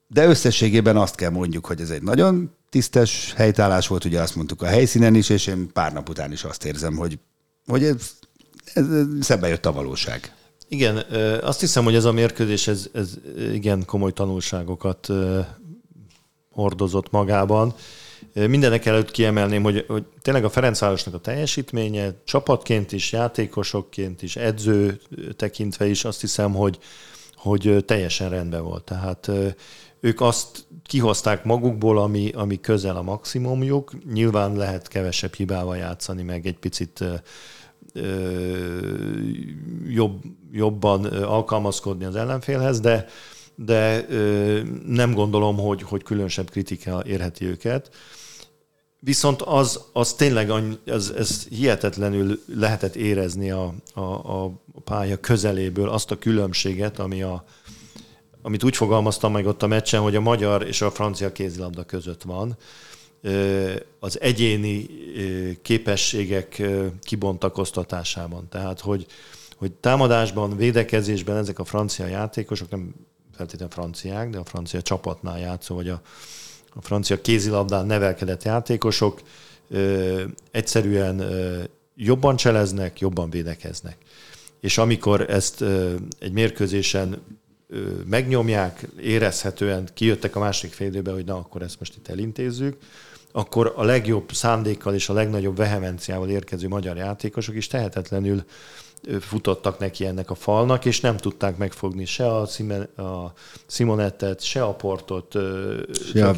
de 0.07 0.25
összességében 0.25 0.97
azt 0.97 1.15
kell 1.15 1.29
mondjuk, 1.29 1.65
hogy 1.65 1.81
ez 1.81 1.89
egy 1.89 2.01
nagyon 2.01 2.51
tisztes 2.69 3.33
helytállás 3.35 3.87
volt, 3.87 4.05
ugye 4.05 4.21
azt 4.21 4.35
mondtuk 4.35 4.61
a 4.61 4.65
helyszínen 4.65 5.15
is, 5.15 5.29
és 5.29 5.47
én 5.47 5.71
pár 5.73 5.93
nap 5.93 6.09
után 6.09 6.31
is 6.31 6.43
azt 6.43 6.65
érzem, 6.65 6.95
hogy, 6.95 7.19
hogy 7.67 7.83
ez, 7.83 8.11
ez 8.73 8.85
szembe 9.19 9.47
jött 9.47 9.65
a 9.65 9.71
valóság. 9.71 10.33
Igen, 10.67 10.97
azt 11.41 11.59
hiszem, 11.59 11.83
hogy 11.83 11.95
ez 11.95 12.05
a 12.05 12.11
mérkőzés, 12.11 12.67
ez, 12.67 12.89
ez 12.93 13.13
igen 13.53 13.85
komoly 13.85 14.11
tanulságokat 14.11 15.07
hordozott 16.51 17.11
magában. 17.11 17.73
Mindenek 18.33 18.85
előtt 18.85 19.11
kiemelném, 19.11 19.63
hogy, 19.63 19.85
hogy 19.87 20.05
tényleg 20.21 20.43
a 20.43 20.49
Ferencvárosnak 20.49 21.13
a 21.13 21.19
teljesítménye 21.19 22.11
csapatként 22.25 22.91
is, 22.91 23.11
játékosokként 23.11 24.21
is, 24.21 24.35
edző 24.35 24.99
tekintve 25.35 25.87
is 25.87 26.05
azt 26.05 26.21
hiszem, 26.21 26.53
hogy, 26.53 26.79
hogy 27.35 27.83
teljesen 27.85 28.29
rendben 28.29 28.63
volt. 28.63 28.83
Tehát 28.83 29.31
ők 29.99 30.21
azt 30.21 30.67
kihozták 30.83 31.43
magukból, 31.43 31.99
ami, 31.99 32.31
ami 32.31 32.59
közel 32.59 32.95
a 32.95 33.01
maximumjuk. 33.01 33.91
Nyilván 34.13 34.55
lehet 34.55 34.87
kevesebb 34.87 35.33
hibával 35.33 35.77
játszani, 35.77 36.23
meg 36.23 36.45
egy 36.45 36.57
picit 36.57 37.03
jobb, 39.87 40.21
jobban 40.51 41.05
alkalmazkodni 41.05 42.05
az 42.05 42.15
ellenfélhez, 42.15 42.79
de, 42.79 43.05
de 43.65 44.05
nem 44.85 45.13
gondolom, 45.13 45.57
hogy, 45.57 45.81
hogy 45.81 46.03
különösebb 46.03 46.49
kritika 46.49 47.03
érheti 47.05 47.45
őket. 47.45 47.89
Viszont 48.99 49.41
az, 49.41 49.83
az 49.93 50.13
tényleg 50.13 50.51
az, 50.85 51.13
ez 51.17 51.47
hihetetlenül 51.47 52.39
lehetett 52.55 52.95
érezni 52.95 53.51
a, 53.51 53.73
a, 53.93 54.01
a 54.01 54.51
pálya 54.83 55.19
közeléből 55.19 55.89
azt 55.89 56.11
a 56.11 56.17
különbséget, 56.17 56.99
ami 56.99 57.21
a, 57.21 57.45
amit 58.41 58.63
úgy 58.63 58.75
fogalmaztam 58.75 59.31
meg 59.31 59.45
ott 59.45 59.63
a 59.63 59.67
meccsen, 59.67 60.01
hogy 60.01 60.15
a 60.15 60.21
magyar 60.21 60.67
és 60.67 60.81
a 60.81 60.91
francia 60.91 61.31
kézilabda 61.31 61.83
között 61.83 62.21
van. 62.23 62.57
Az 63.99 64.21
egyéni 64.21 64.85
képességek 65.61 66.61
kibontakoztatásában. 67.01 68.47
Tehát, 68.49 68.79
hogy, 68.79 69.05
hogy 69.55 69.71
támadásban, 69.71 70.57
védekezésben 70.57 71.37
ezek 71.37 71.59
a 71.59 71.63
francia 71.63 72.05
játékosok, 72.05 72.69
nem 72.69 72.93
feltétlenül 73.39 73.73
franciák, 73.73 74.29
de 74.29 74.37
a 74.37 74.43
francia 74.43 74.81
csapatnál 74.81 75.39
játszó, 75.39 75.75
vagy 75.75 75.89
a, 75.89 76.01
a 76.73 76.81
francia 76.81 77.21
kézilabdán 77.21 77.85
nevelkedett 77.85 78.43
játékosok 78.43 79.21
ö, 79.69 80.23
egyszerűen 80.51 81.19
ö, 81.19 81.63
jobban 81.95 82.35
cseleznek, 82.35 82.99
jobban 82.99 83.29
védekeznek. 83.29 83.97
És 84.59 84.77
amikor 84.77 85.29
ezt 85.29 85.61
ö, 85.61 85.95
egy 86.19 86.31
mérkőzésen 86.31 87.21
ö, 87.69 87.89
megnyomják, 88.09 88.87
érezhetően 89.01 89.89
kijöttek 89.93 90.35
a 90.35 90.39
másik 90.39 90.73
fél 90.73 90.87
időbe, 90.87 91.11
hogy 91.11 91.25
na, 91.25 91.35
akkor 91.35 91.61
ezt 91.61 91.79
most 91.79 91.95
itt 91.95 92.07
elintézzük, 92.07 92.77
akkor 93.31 93.73
a 93.75 93.83
legjobb 93.83 94.31
szándékkal 94.31 94.93
és 94.93 95.09
a 95.09 95.13
legnagyobb 95.13 95.57
vehemenciával 95.57 96.29
érkező 96.29 96.67
magyar 96.67 96.97
játékosok 96.97 97.55
is 97.55 97.67
tehetetlenül 97.67 98.43
futottak 99.19 99.79
neki 99.79 100.05
ennek 100.05 100.29
a 100.29 100.35
falnak, 100.35 100.85
és 100.85 100.99
nem 100.99 101.17
tudták 101.17 101.57
megfogni 101.57 102.05
se 102.05 102.27
a, 102.27 102.45
Simen, 102.45 102.81
a 102.81 103.33
Simonettet, 103.67 104.43
se 104.43 104.63
a 104.63 104.73
Portot, 104.73 105.35
a 105.35 106.33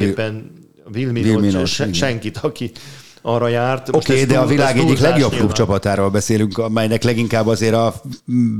Vilminot, 0.90 1.66
se, 1.66 1.92
senkit, 1.92 2.36
aki 2.36 2.70
arra 3.22 3.48
járt. 3.48 3.88
Oké, 3.88 4.12
okay, 4.12 4.24
de 4.24 4.38
a 4.38 4.46
világ 4.46 4.78
egyik 4.78 4.98
legjobb 4.98 5.32
klubcsapatáról 5.32 6.10
beszélünk, 6.10 6.58
amelynek 6.58 7.02
leginkább 7.02 7.46
azért 7.46 7.74
a 7.74 7.94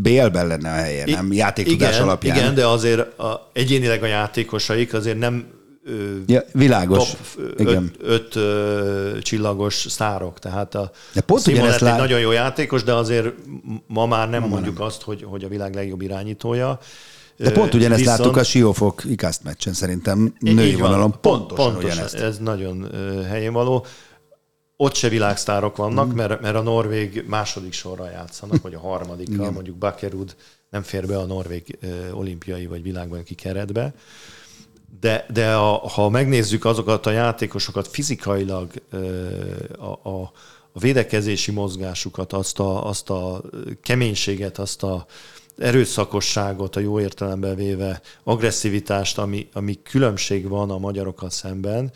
BL-ben 0.02 0.46
lenne 0.46 0.70
a 0.70 0.74
helye, 0.74 1.04
nem 1.06 1.32
játéktudás 1.32 1.94
igen, 1.94 2.02
alapján. 2.02 2.36
Igen, 2.36 2.54
de 2.54 2.66
azért 2.66 3.18
a, 3.18 3.50
egyénileg 3.52 4.02
a 4.02 4.06
játékosaik 4.06 4.94
azért 4.94 5.18
nem 5.18 5.46
ja, 6.26 6.42
világos. 6.52 7.10
Top 7.10 7.58
Igen. 7.58 7.92
Öt, 8.00 8.36
öt 8.36 9.22
csillagos 9.22 9.86
szárok. 9.88 10.38
Tehát 10.38 10.74
a 10.74 10.90
de 11.12 11.20
pont 11.20 11.42
Simon 11.42 11.70
egy 11.70 11.80
lát... 11.80 11.98
nagyon 11.98 12.20
jó 12.20 12.30
játékos, 12.30 12.82
de 12.82 12.94
azért 12.94 13.34
ma 13.86 14.06
már 14.06 14.30
nem 14.30 14.40
ma 14.40 14.46
mondjuk 14.46 14.78
nem. 14.78 14.86
azt, 14.86 15.02
hogy, 15.02 15.22
hogy 15.22 15.44
a 15.44 15.48
világ 15.48 15.74
legjobb 15.74 16.00
irányítója. 16.00 16.78
De 17.36 17.52
pont 17.52 17.74
ugyanezt 17.74 18.00
Viszont... 18.00 18.18
láttuk 18.18 18.36
a 18.36 18.44
Siófok 18.44 19.02
ikászt 19.04 19.42
meccsen 19.42 19.72
szerintem 19.72 20.34
női 20.38 20.74
vonalon. 20.74 21.20
Pontosan, 21.20 21.72
pontosan 21.72 21.90
ugyanezt. 21.90 22.14
Ez 22.14 22.38
nagyon 22.38 22.90
helyén 23.28 23.52
való. 23.52 23.86
Ott 24.76 24.94
se 24.94 25.08
világsztárok 25.08 25.76
vannak, 25.76 26.12
mm. 26.12 26.16
mert, 26.16 26.40
mert 26.40 26.54
a 26.54 26.62
Norvég 26.62 27.24
második 27.26 27.72
sorra 27.72 28.10
játszanak, 28.10 28.62
vagy 28.62 28.74
a 28.74 28.78
harmadikkal, 28.78 29.50
mondjuk 29.50 29.76
Bakerud 29.76 30.34
nem 30.70 30.82
fér 30.82 31.06
be 31.06 31.18
a 31.18 31.24
Norvég 31.24 31.78
olimpiai 32.12 32.66
vagy 32.66 32.82
világbajnoki 32.82 33.34
keretbe 33.34 33.94
de, 35.00 35.26
de 35.32 35.54
a, 35.54 35.88
ha 35.88 36.08
megnézzük 36.08 36.64
azokat 36.64 37.06
a 37.06 37.10
játékosokat 37.10 37.88
fizikailag, 37.88 38.70
a, 39.78 40.08
a, 40.08 40.32
a 40.72 40.78
védekezési 40.78 41.50
mozgásukat, 41.50 42.32
azt 42.32 42.58
a, 42.58 42.86
azt 42.86 43.10
a 43.10 43.42
keménységet, 43.82 44.58
azt 44.58 44.82
a 44.82 45.06
erőszakosságot 45.58 46.76
a 46.76 46.80
jó 46.80 47.00
értelemben 47.00 47.56
véve, 47.56 48.00
agresszivitást, 48.22 49.18
ami, 49.18 49.48
ami 49.52 49.82
különbség 49.82 50.48
van 50.48 50.70
a 50.70 50.78
magyarokkal 50.78 51.30
szemben, 51.30 51.92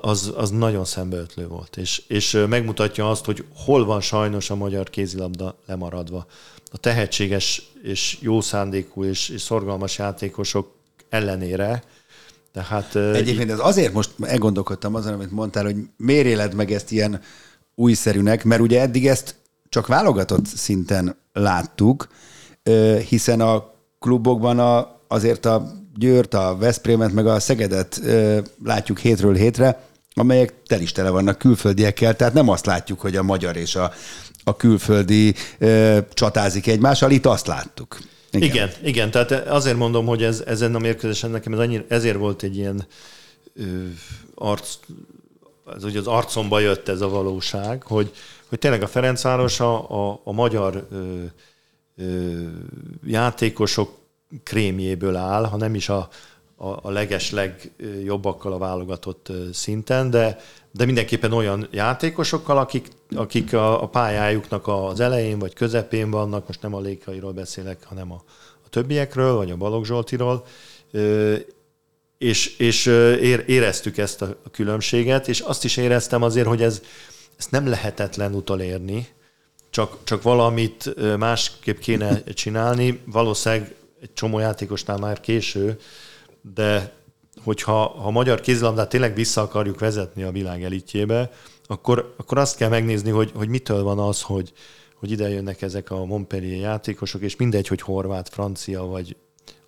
az, 0.00 0.32
az 0.36 0.50
nagyon 0.50 0.84
szembeötlő 0.84 1.46
volt. 1.46 1.76
És, 1.76 2.02
és 2.08 2.44
megmutatja 2.48 3.10
azt, 3.10 3.24
hogy 3.24 3.44
hol 3.54 3.84
van 3.84 4.00
sajnos 4.00 4.50
a 4.50 4.54
magyar 4.54 4.90
kézilabda 4.90 5.56
lemaradva. 5.66 6.26
A 6.72 6.78
tehetséges 6.78 7.62
és 7.82 8.18
jó 8.20 8.40
szándékú 8.40 9.04
és, 9.04 9.28
és 9.28 9.40
szorgalmas 9.40 9.98
játékosok 9.98 10.74
ellenére 11.08 11.82
tehát, 12.56 12.96
Egyébként 12.96 13.50
ez 13.50 13.58
azért 13.60 13.92
most 13.92 14.10
elgondolkodtam 14.20 14.94
azon, 14.94 15.12
amit 15.12 15.30
mondtál, 15.30 15.64
hogy 15.64 15.76
miért 15.96 16.26
éled 16.26 16.54
meg 16.54 16.72
ezt 16.72 16.90
ilyen 16.90 17.20
újszerűnek, 17.74 18.44
mert 18.44 18.60
ugye 18.60 18.80
eddig 18.80 19.06
ezt 19.06 19.34
csak 19.68 19.86
válogatott 19.86 20.46
szinten 20.46 21.16
láttuk, 21.32 22.08
hiszen 23.08 23.40
a 23.40 23.70
klubokban 23.98 24.58
a, 24.58 25.00
azért 25.08 25.44
a 25.44 25.72
Győrt, 25.94 26.34
a 26.34 26.56
Veszprémet, 26.58 27.12
meg 27.12 27.26
a 27.26 27.40
Szegedet 27.40 28.00
látjuk 28.64 28.98
hétről 28.98 29.34
hétre, 29.34 29.80
amelyek 30.14 30.54
tel 30.66 30.80
is 30.80 30.92
tele 30.92 31.10
vannak 31.10 31.38
külföldiekkel, 31.38 32.16
tehát 32.16 32.34
nem 32.34 32.48
azt 32.48 32.66
látjuk, 32.66 33.00
hogy 33.00 33.16
a 33.16 33.22
magyar 33.22 33.56
és 33.56 33.74
a, 33.74 33.92
a 34.44 34.56
külföldi 34.56 35.34
ö, 35.58 35.98
csatázik 36.12 36.66
egymással, 36.66 37.10
itt 37.10 37.26
azt 37.26 37.46
láttuk. 37.46 37.98
Igen. 38.36 38.50
igen, 38.50 38.70
igen, 38.82 39.10
tehát 39.10 39.30
azért 39.32 39.76
mondom, 39.76 40.06
hogy 40.06 40.22
ez, 40.22 40.42
ezen 40.46 40.74
a 40.74 40.78
mérkőzésen 40.78 41.30
nekem 41.30 41.52
ez 41.52 41.58
annyira, 41.58 41.84
ezért 41.88 42.16
volt 42.16 42.42
egy 42.42 42.56
ilyen 42.56 42.86
ö, 43.54 43.62
arc, 44.34 44.78
ez 45.74 45.84
ugye 45.84 45.98
az 45.98 46.06
arcomba 46.06 46.58
jött 46.58 46.88
ez 46.88 47.00
a 47.00 47.08
valóság, 47.08 47.82
hogy, 47.82 48.12
hogy 48.48 48.58
tényleg 48.58 48.82
a 48.82 48.86
Ferencváros 48.86 49.60
a, 49.60 49.90
a, 49.90 50.20
a 50.24 50.32
magyar 50.32 50.86
ö, 50.90 51.22
ö, 51.96 52.42
játékosok 53.04 53.98
krémjéből 54.42 55.16
áll, 55.16 55.44
ha 55.44 55.56
nem 55.56 55.74
is 55.74 55.88
a, 55.88 56.08
a, 56.56 56.68
a 56.82 56.90
leges 56.90 57.30
legjobbakkal 57.30 58.52
a 58.52 58.58
válogatott 58.58 59.32
szinten, 59.52 60.10
de, 60.10 60.38
de 60.70 60.84
mindenképpen 60.84 61.32
olyan 61.32 61.68
játékosokkal, 61.70 62.58
akik, 62.58 62.88
akik 63.16 63.52
a, 63.52 63.82
a 63.82 63.88
pályájuknak 63.88 64.68
az 64.68 65.00
elején 65.00 65.38
vagy 65.38 65.54
közepén 65.54 66.10
vannak, 66.10 66.46
most 66.46 66.62
nem 66.62 66.74
a 66.74 66.80
Lékairól 66.80 67.32
beszélek, 67.32 67.84
hanem 67.84 68.12
a, 68.12 68.22
a 68.64 68.68
többiekről, 68.68 69.34
vagy 69.34 69.50
a 69.50 69.56
Balogh 69.56 69.86
Zsoltiról, 69.86 70.44
és, 72.18 72.56
és 72.58 72.86
éreztük 73.46 73.98
ezt 73.98 74.22
a 74.22 74.36
különbséget, 74.50 75.28
és 75.28 75.40
azt 75.40 75.64
is 75.64 75.76
éreztem 75.76 76.22
azért, 76.22 76.46
hogy 76.46 76.62
ez, 76.62 76.82
ezt 77.38 77.50
nem 77.50 77.68
lehetetlen 77.68 78.34
utolérni, 78.34 79.08
csak, 79.70 79.96
csak 80.04 80.22
valamit 80.22 80.94
másképp 81.16 81.78
kéne 81.78 82.24
csinálni. 82.24 83.00
Valószínűleg 83.04 83.74
egy 84.02 84.12
csomó 84.12 84.38
játékosnál 84.38 84.96
már 84.96 85.20
késő, 85.20 85.78
de 86.54 86.94
hogyha 87.44 87.72
ha 87.72 88.06
a 88.06 88.10
magyar 88.10 88.40
kézilabdát 88.40 88.88
tényleg 88.88 89.14
vissza 89.14 89.40
akarjuk 89.40 89.78
vezetni 89.78 90.22
a 90.22 90.30
világ 90.30 90.64
elitjébe, 90.64 91.30
akkor, 91.66 92.14
akkor 92.16 92.38
azt 92.38 92.56
kell 92.56 92.68
megnézni, 92.68 93.10
hogy, 93.10 93.32
hogy 93.34 93.48
mitől 93.48 93.82
van 93.82 93.98
az, 93.98 94.22
hogy, 94.22 94.52
hogy 94.94 95.10
ide 95.10 95.28
jönnek 95.28 95.62
ezek 95.62 95.90
a 95.90 96.04
Montpellier 96.04 96.60
játékosok, 96.60 97.20
és 97.20 97.36
mindegy, 97.36 97.68
hogy 97.68 97.80
horvát, 97.80 98.28
francia 98.28 98.82
vagy 98.82 99.16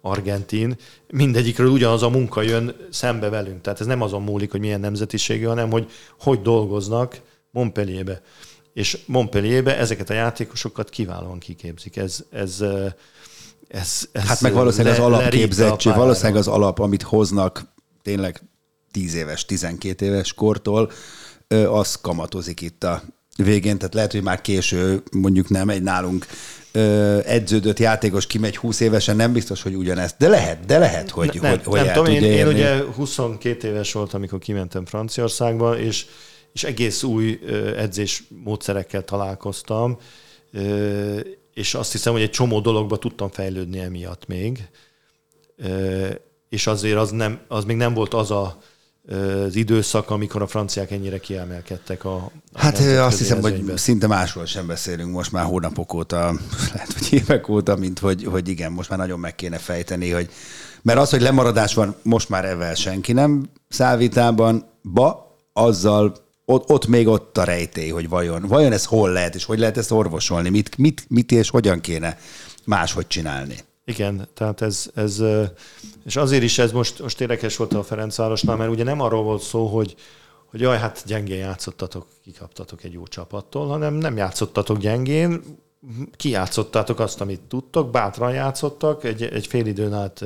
argentin, 0.01 0.77
mindegyikről 1.11 1.71
ugyanaz 1.71 2.03
a 2.03 2.09
munka 2.09 2.43
jön 2.43 2.77
szembe 2.91 3.29
velünk. 3.29 3.61
Tehát 3.61 3.81
ez 3.81 3.87
nem 3.87 4.03
azon 4.03 4.23
múlik, 4.23 4.51
hogy 4.51 4.61
milyen 4.61 4.81
nemzetiségű, 4.81 5.45
hanem 5.45 5.71
hogy 5.71 5.91
hogy 6.19 6.43
dolgoznak 6.43 7.21
Montpellierbe. 7.51 8.23
És 8.73 8.99
Montpellierbe 9.07 9.77
ezeket 9.77 10.11
a 10.11 10.15
játékosokat 10.15 10.89
kiválóan 10.89 11.39
kiképzik. 11.39 11.97
Ez, 11.97 12.25
ez, 12.31 12.65
ez, 13.69 14.09
ez 14.13 14.27
hát 14.27 14.41
meg 14.41 14.53
valószínűleg 14.53 14.99
le, 14.99 15.05
az 15.05 15.13
alapképzettség, 15.13 15.95
valószínűleg 15.95 16.37
az 16.37 16.49
alap, 16.49 16.79
amit 16.79 17.03
hoznak 17.03 17.73
tényleg 18.03 18.43
10 18.91 19.15
éves, 19.15 19.45
12 19.45 20.07
éves 20.07 20.33
kortól, 20.33 20.91
az 21.69 21.95
kamatozik 21.95 22.61
itt 22.61 22.85
a 22.85 23.03
végén, 23.37 23.79
tehát 23.79 23.95
lehet, 23.95 24.13
hogy 24.13 24.23
már 24.23 24.41
késő, 24.41 25.03
mondjuk 25.13 25.49
nem 25.49 25.69
egy 25.69 25.83
nálunk 25.83 26.27
edződött 27.25 27.79
játékos 27.79 28.27
kimegy 28.27 28.57
20 28.57 28.81
évesen, 28.81 29.17
nem 29.17 29.33
biztos, 29.33 29.63
hogy 29.63 29.75
ugyanezt. 29.75 30.15
De 30.19 30.29
lehet, 30.29 30.65
de 30.65 30.79
lehet, 30.79 31.11
hogy, 31.11 31.39
nem, 31.43 31.51
hogy, 31.51 31.65
hogy 31.65 31.85
nem 31.85 31.93
tudom, 31.93 32.15
én, 32.15 32.23
én 32.23 32.47
ugye 32.47 32.83
22 32.95 33.69
éves 33.69 33.93
voltam, 33.93 34.19
amikor 34.19 34.39
kimentem 34.39 34.87
Franciaországba, 34.87 35.79
és, 35.79 36.07
és 36.53 36.65
egész 36.65 37.03
új 37.03 37.41
edzés 37.77 38.23
módszerekkel 38.45 39.05
találkoztam, 39.05 39.99
és 41.59 41.75
azt 41.75 41.93
hiszem, 41.93 42.13
hogy 42.13 42.23
egy 42.23 42.31
csomó 42.31 42.61
dologba 42.61 42.97
tudtam 42.97 43.31
fejlődni 43.31 43.79
emiatt 43.79 44.27
még, 44.27 44.69
és 46.49 46.67
azért 46.67 46.97
az, 46.97 47.11
nem, 47.11 47.41
az 47.49 47.65
még 47.65 47.77
nem 47.77 47.95
volt 47.95 48.15
az 48.15 48.31
a 48.31 48.59
az 49.47 49.57
időszak, 49.57 50.11
amikor 50.11 50.43
a 50.43 50.47
franciák 50.47 50.91
ennyire 50.91 51.19
kiemelkedtek 51.19 52.05
a, 52.05 52.15
a 52.15 52.31
Hát 52.55 52.79
azt 52.79 53.19
hiszem, 53.19 53.41
hogy 53.41 53.77
szinte 53.77 54.07
másról 54.07 54.47
sem 54.47 54.67
beszélünk 54.67 55.13
most 55.13 55.33
már 55.33 55.45
hónapok 55.45 55.95
óta, 55.95 56.35
lehet, 56.75 56.93
hogy 56.93 57.13
évek 57.13 57.49
óta, 57.49 57.77
mint 57.77 57.99
hogy, 57.99 58.25
hogy 58.25 58.49
igen, 58.49 58.73
most 58.73 58.89
már 58.89 58.99
nagyon 58.99 59.19
meg 59.19 59.35
kéne 59.35 59.59
fejteni, 59.59 60.11
hogy 60.11 60.31
mert 60.83 60.99
az, 60.99 61.11
hogy 61.11 61.21
lemaradás 61.21 61.75
van, 61.75 61.97
most 62.03 62.29
már 62.29 62.45
ezzel 62.45 62.75
senki 62.75 63.13
nem 63.13 63.51
szállvitában, 63.69 64.71
ba, 64.83 65.37
azzal 65.53 66.28
ott, 66.51 66.71
ott 66.71 66.87
még 66.87 67.07
ott 67.07 67.39
a 67.39 67.45
rejtély, 67.45 67.89
hogy 67.89 68.09
vajon, 68.09 68.43
vajon 68.43 68.73
ez 68.73 68.85
hol 68.85 69.11
lehet, 69.11 69.35
és 69.35 69.45
hogy 69.45 69.59
lehet 69.59 69.77
ezt 69.77 69.91
orvosolni, 69.91 70.49
mit, 70.49 70.79
mit, 70.79 71.05
mit 71.09 71.33
és 71.33 71.51
hogyan 71.51 71.81
kéne 71.81 72.19
máshogy 72.65 73.07
csinálni. 73.07 73.57
Igen, 73.85 74.29
tehát 74.35 74.61
ez, 74.61 74.91
ez, 74.95 75.23
és 76.05 76.17
azért 76.17 76.43
is 76.43 76.59
ez 76.59 76.73
most, 76.73 77.03
most 77.03 77.21
érdekes 77.21 77.57
volt 77.57 77.75
a 77.75 77.83
Ferencvárosnál, 77.83 78.57
mert 78.57 78.71
ugye 78.71 78.85
nem 78.85 79.01
arról 79.01 79.23
volt 79.23 79.43
szó, 79.43 79.67
hogy, 79.67 79.95
hogy 80.51 80.61
jaj, 80.61 80.79
hát 80.79 81.03
gyengén 81.07 81.39
játszottatok, 81.39 82.07
kikaptatok 82.25 82.85
egy 82.85 82.93
jó 82.93 83.07
csapattól, 83.07 83.67
hanem 83.67 83.95
nem 83.95 84.17
játszottatok 84.17 84.79
gyengén, 84.79 85.43
kijátszottátok 86.17 87.01
azt, 87.01 87.21
amit 87.21 87.41
tudtok, 87.41 87.91
bátran 87.91 88.33
játszottak, 88.33 89.05
egy, 89.05 89.23
egy 89.23 89.47
fél 89.47 89.67
időn 89.67 89.93
át 89.93 90.25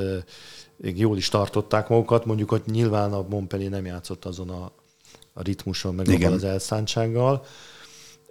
jól 0.77 1.17
is 1.17 1.29
tartották 1.29 1.87
magukat, 1.89 2.25
mondjuk, 2.25 2.49
hogy 2.49 2.61
nyilván 2.65 3.13
a 3.13 3.25
Montpellier 3.29 3.71
nem 3.71 3.85
játszott 3.85 4.25
azon 4.25 4.49
a, 4.49 4.71
a 5.33 5.41
ritmuson, 5.41 5.95
meg 5.95 6.07
Igen. 6.07 6.31
az 6.31 6.43
elszántsággal, 6.43 7.45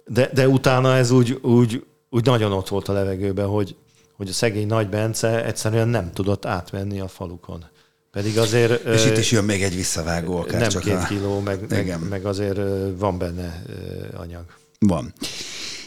de, 0.05 0.29
de 0.33 0.47
utána 0.47 0.95
ez 0.95 1.11
úgy, 1.11 1.39
úgy, 1.41 1.83
úgy 2.09 2.25
nagyon 2.25 2.51
ott 2.51 2.67
volt 2.67 2.87
a 2.87 2.93
levegőben, 2.93 3.47
hogy, 3.47 3.75
hogy 4.15 4.29
a 4.29 4.33
szegény 4.33 4.67
Nagy 4.67 4.89
Bence 4.89 5.45
egyszerűen 5.45 5.87
nem 5.87 6.11
tudott 6.11 6.45
átmenni 6.45 6.99
a 6.99 7.07
falukon. 7.07 7.65
Pedig 8.11 8.37
azért... 8.37 8.85
És 8.85 9.05
itt 9.05 9.17
is 9.17 9.31
jön 9.31 9.43
még 9.43 9.63
egy 9.63 9.75
visszavágó 9.75 10.37
akár 10.37 10.59
Nem 10.59 10.69
csak 10.69 10.81
két 10.81 10.93
a... 10.93 11.05
kiló, 11.07 11.39
meg, 11.39 11.65
meg, 11.69 12.09
meg 12.09 12.25
azért 12.25 12.59
van 12.97 13.17
benne 13.17 13.63
anyag. 14.15 14.45
Van. 14.79 15.13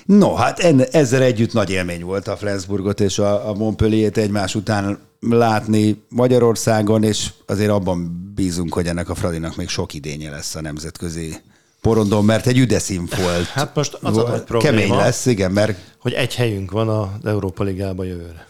No, 0.07 0.35
hát 0.35 0.59
enne, 0.59 0.87
ezzel 0.87 1.23
együtt 1.23 1.53
nagy 1.53 1.71
élmény 1.71 2.05
volt 2.05 2.29
a 2.29 2.37
Flensburgot 2.37 3.01
és 3.01 3.19
a, 3.19 3.49
a 3.49 3.55
Montpellier-t 3.55 4.17
egymás 4.17 4.55
után 4.55 4.99
látni 5.21 6.03
Magyarországon, 6.09 7.03
és 7.03 7.33
azért 7.47 7.71
abban 7.71 8.31
bízunk, 8.35 8.75
hogy 8.75 8.87
ennek 8.87 9.09
a 9.09 9.15
Fradinak 9.15 9.57
még 9.57 9.69
sok 9.69 9.95
idénye 9.95 10.31
lesz 10.31 10.55
a 10.55 10.61
nemzetközi 10.61 11.37
porondon, 11.81 12.25
mert 12.25 12.47
egy 12.47 12.59
üdeszín 12.59 13.09
volt. 13.23 13.47
Hát 13.47 13.75
most 13.75 13.99
az 14.03 14.17
a 14.17 14.29
nagy 14.29 14.43
probléma, 14.43 14.77
Kemény 14.77 14.97
lesz, 14.97 15.27
igen, 15.27 15.51
mert... 15.51 15.79
Hogy 15.99 16.13
egy 16.13 16.35
helyünk 16.35 16.71
van 16.71 16.89
az 16.89 17.25
Európa 17.25 17.65
Ligába 17.65 18.05
jövőre. 18.05 18.47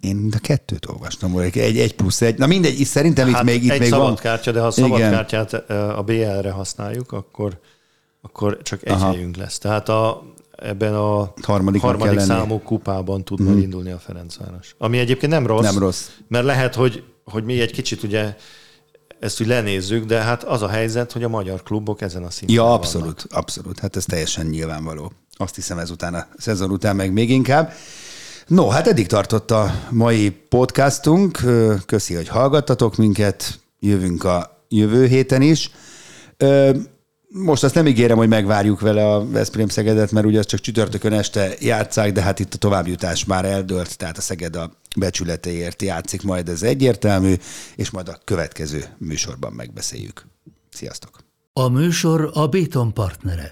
Én 0.00 0.32
a 0.36 0.38
kettőt 0.38 0.86
olvastam, 0.86 1.32
hogy 1.32 1.58
egy, 1.58 1.78
egy 1.78 1.94
plusz 1.94 2.20
egy. 2.20 2.38
Na 2.38 2.46
mindegy, 2.46 2.84
szerintem 2.84 3.32
hát 3.32 3.42
itt 3.42 3.48
még, 3.48 3.64
itt 3.64 3.70
egy 3.70 3.80
még 3.80 3.90
van. 3.90 4.14
kártya, 4.14 4.52
de 4.52 4.60
ha 4.60 4.66
a 4.66 4.70
szabadkártyát 4.70 5.52
a 5.70 6.02
BL-re 6.06 6.50
használjuk, 6.50 7.12
akkor, 7.12 7.60
akkor 8.20 8.58
csak 8.62 8.86
egy 8.86 8.92
Aha. 8.92 9.10
helyünk 9.10 9.36
lesz. 9.36 9.58
Tehát 9.58 9.88
a, 9.88 10.22
ebben 10.62 10.94
a 10.94 11.32
harmadik, 11.42 11.80
harmadik 11.80 12.18
számú 12.18 12.60
kupában 12.60 13.24
tud 13.24 13.42
mm. 13.42 13.58
indulni 13.58 13.90
a 13.90 13.98
Ferencváros. 13.98 14.74
Ami 14.78 14.98
egyébként 14.98 15.32
nem 15.32 15.46
rossz, 15.46 15.64
nem 15.64 15.78
rossz. 15.78 16.08
mert 16.28 16.44
lehet, 16.44 16.74
hogy, 16.74 17.04
hogy 17.24 17.44
mi 17.44 17.60
egy 17.60 17.72
kicsit 17.72 18.02
ugye 18.02 18.34
ezt 19.20 19.40
úgy 19.40 19.46
lenézzük, 19.46 20.04
de 20.04 20.20
hát 20.20 20.44
az 20.44 20.62
a 20.62 20.68
helyzet, 20.68 21.12
hogy 21.12 21.22
a 21.22 21.28
magyar 21.28 21.62
klubok 21.62 22.00
ezen 22.00 22.22
a 22.22 22.30
szinten 22.30 22.56
Ja, 22.56 22.72
abszolút, 22.72 23.04
vannak. 23.28 23.44
abszolút. 23.44 23.78
Hát 23.78 23.96
ez 23.96 24.04
teljesen 24.04 24.46
nyilvánvaló. 24.46 25.12
Azt 25.36 25.54
hiszem 25.54 25.78
ezután 25.78 26.14
a 26.14 26.26
szezon 26.36 26.70
után 26.70 26.96
meg 26.96 27.12
még 27.12 27.30
inkább. 27.30 27.72
No, 28.46 28.68
hát 28.68 28.86
eddig 28.86 29.06
tartott 29.06 29.50
a 29.50 29.74
mai 29.90 30.30
podcastunk. 30.30 31.40
Köszi, 31.86 32.14
hogy 32.14 32.28
hallgattatok 32.28 32.96
minket. 32.96 33.60
Jövünk 33.80 34.24
a 34.24 34.62
jövő 34.68 35.06
héten 35.06 35.42
is. 35.42 35.70
Most 37.30 37.64
azt 37.64 37.74
nem 37.74 37.86
ígérem, 37.86 38.16
hogy 38.16 38.28
megvárjuk 38.28 38.80
vele 38.80 39.06
a 39.06 39.28
Veszprém 39.28 39.68
Szegedet, 39.68 40.10
mert 40.10 40.26
ugye 40.26 40.38
az 40.38 40.46
csak 40.46 40.60
csütörtökön 40.60 41.12
este 41.12 41.54
játszák, 41.60 42.12
de 42.12 42.22
hát 42.22 42.38
itt 42.38 42.54
a 42.54 42.58
továbbjutás 42.58 43.24
már 43.24 43.44
eldőlt, 43.44 43.96
tehát 43.96 44.18
a 44.18 44.20
Szeged 44.20 44.56
a 44.56 44.72
becsületéért 44.96 45.82
játszik 45.82 46.22
majd, 46.22 46.48
ez 46.48 46.62
egyértelmű, 46.62 47.34
és 47.76 47.90
majd 47.90 48.08
a 48.08 48.18
következő 48.24 48.84
műsorban 48.98 49.52
megbeszéljük. 49.52 50.26
Sziasztok! 50.70 51.18
A 51.52 51.68
műsor 51.68 52.30
a 52.32 52.46
Béton 52.46 52.92
partnere. 52.94 53.50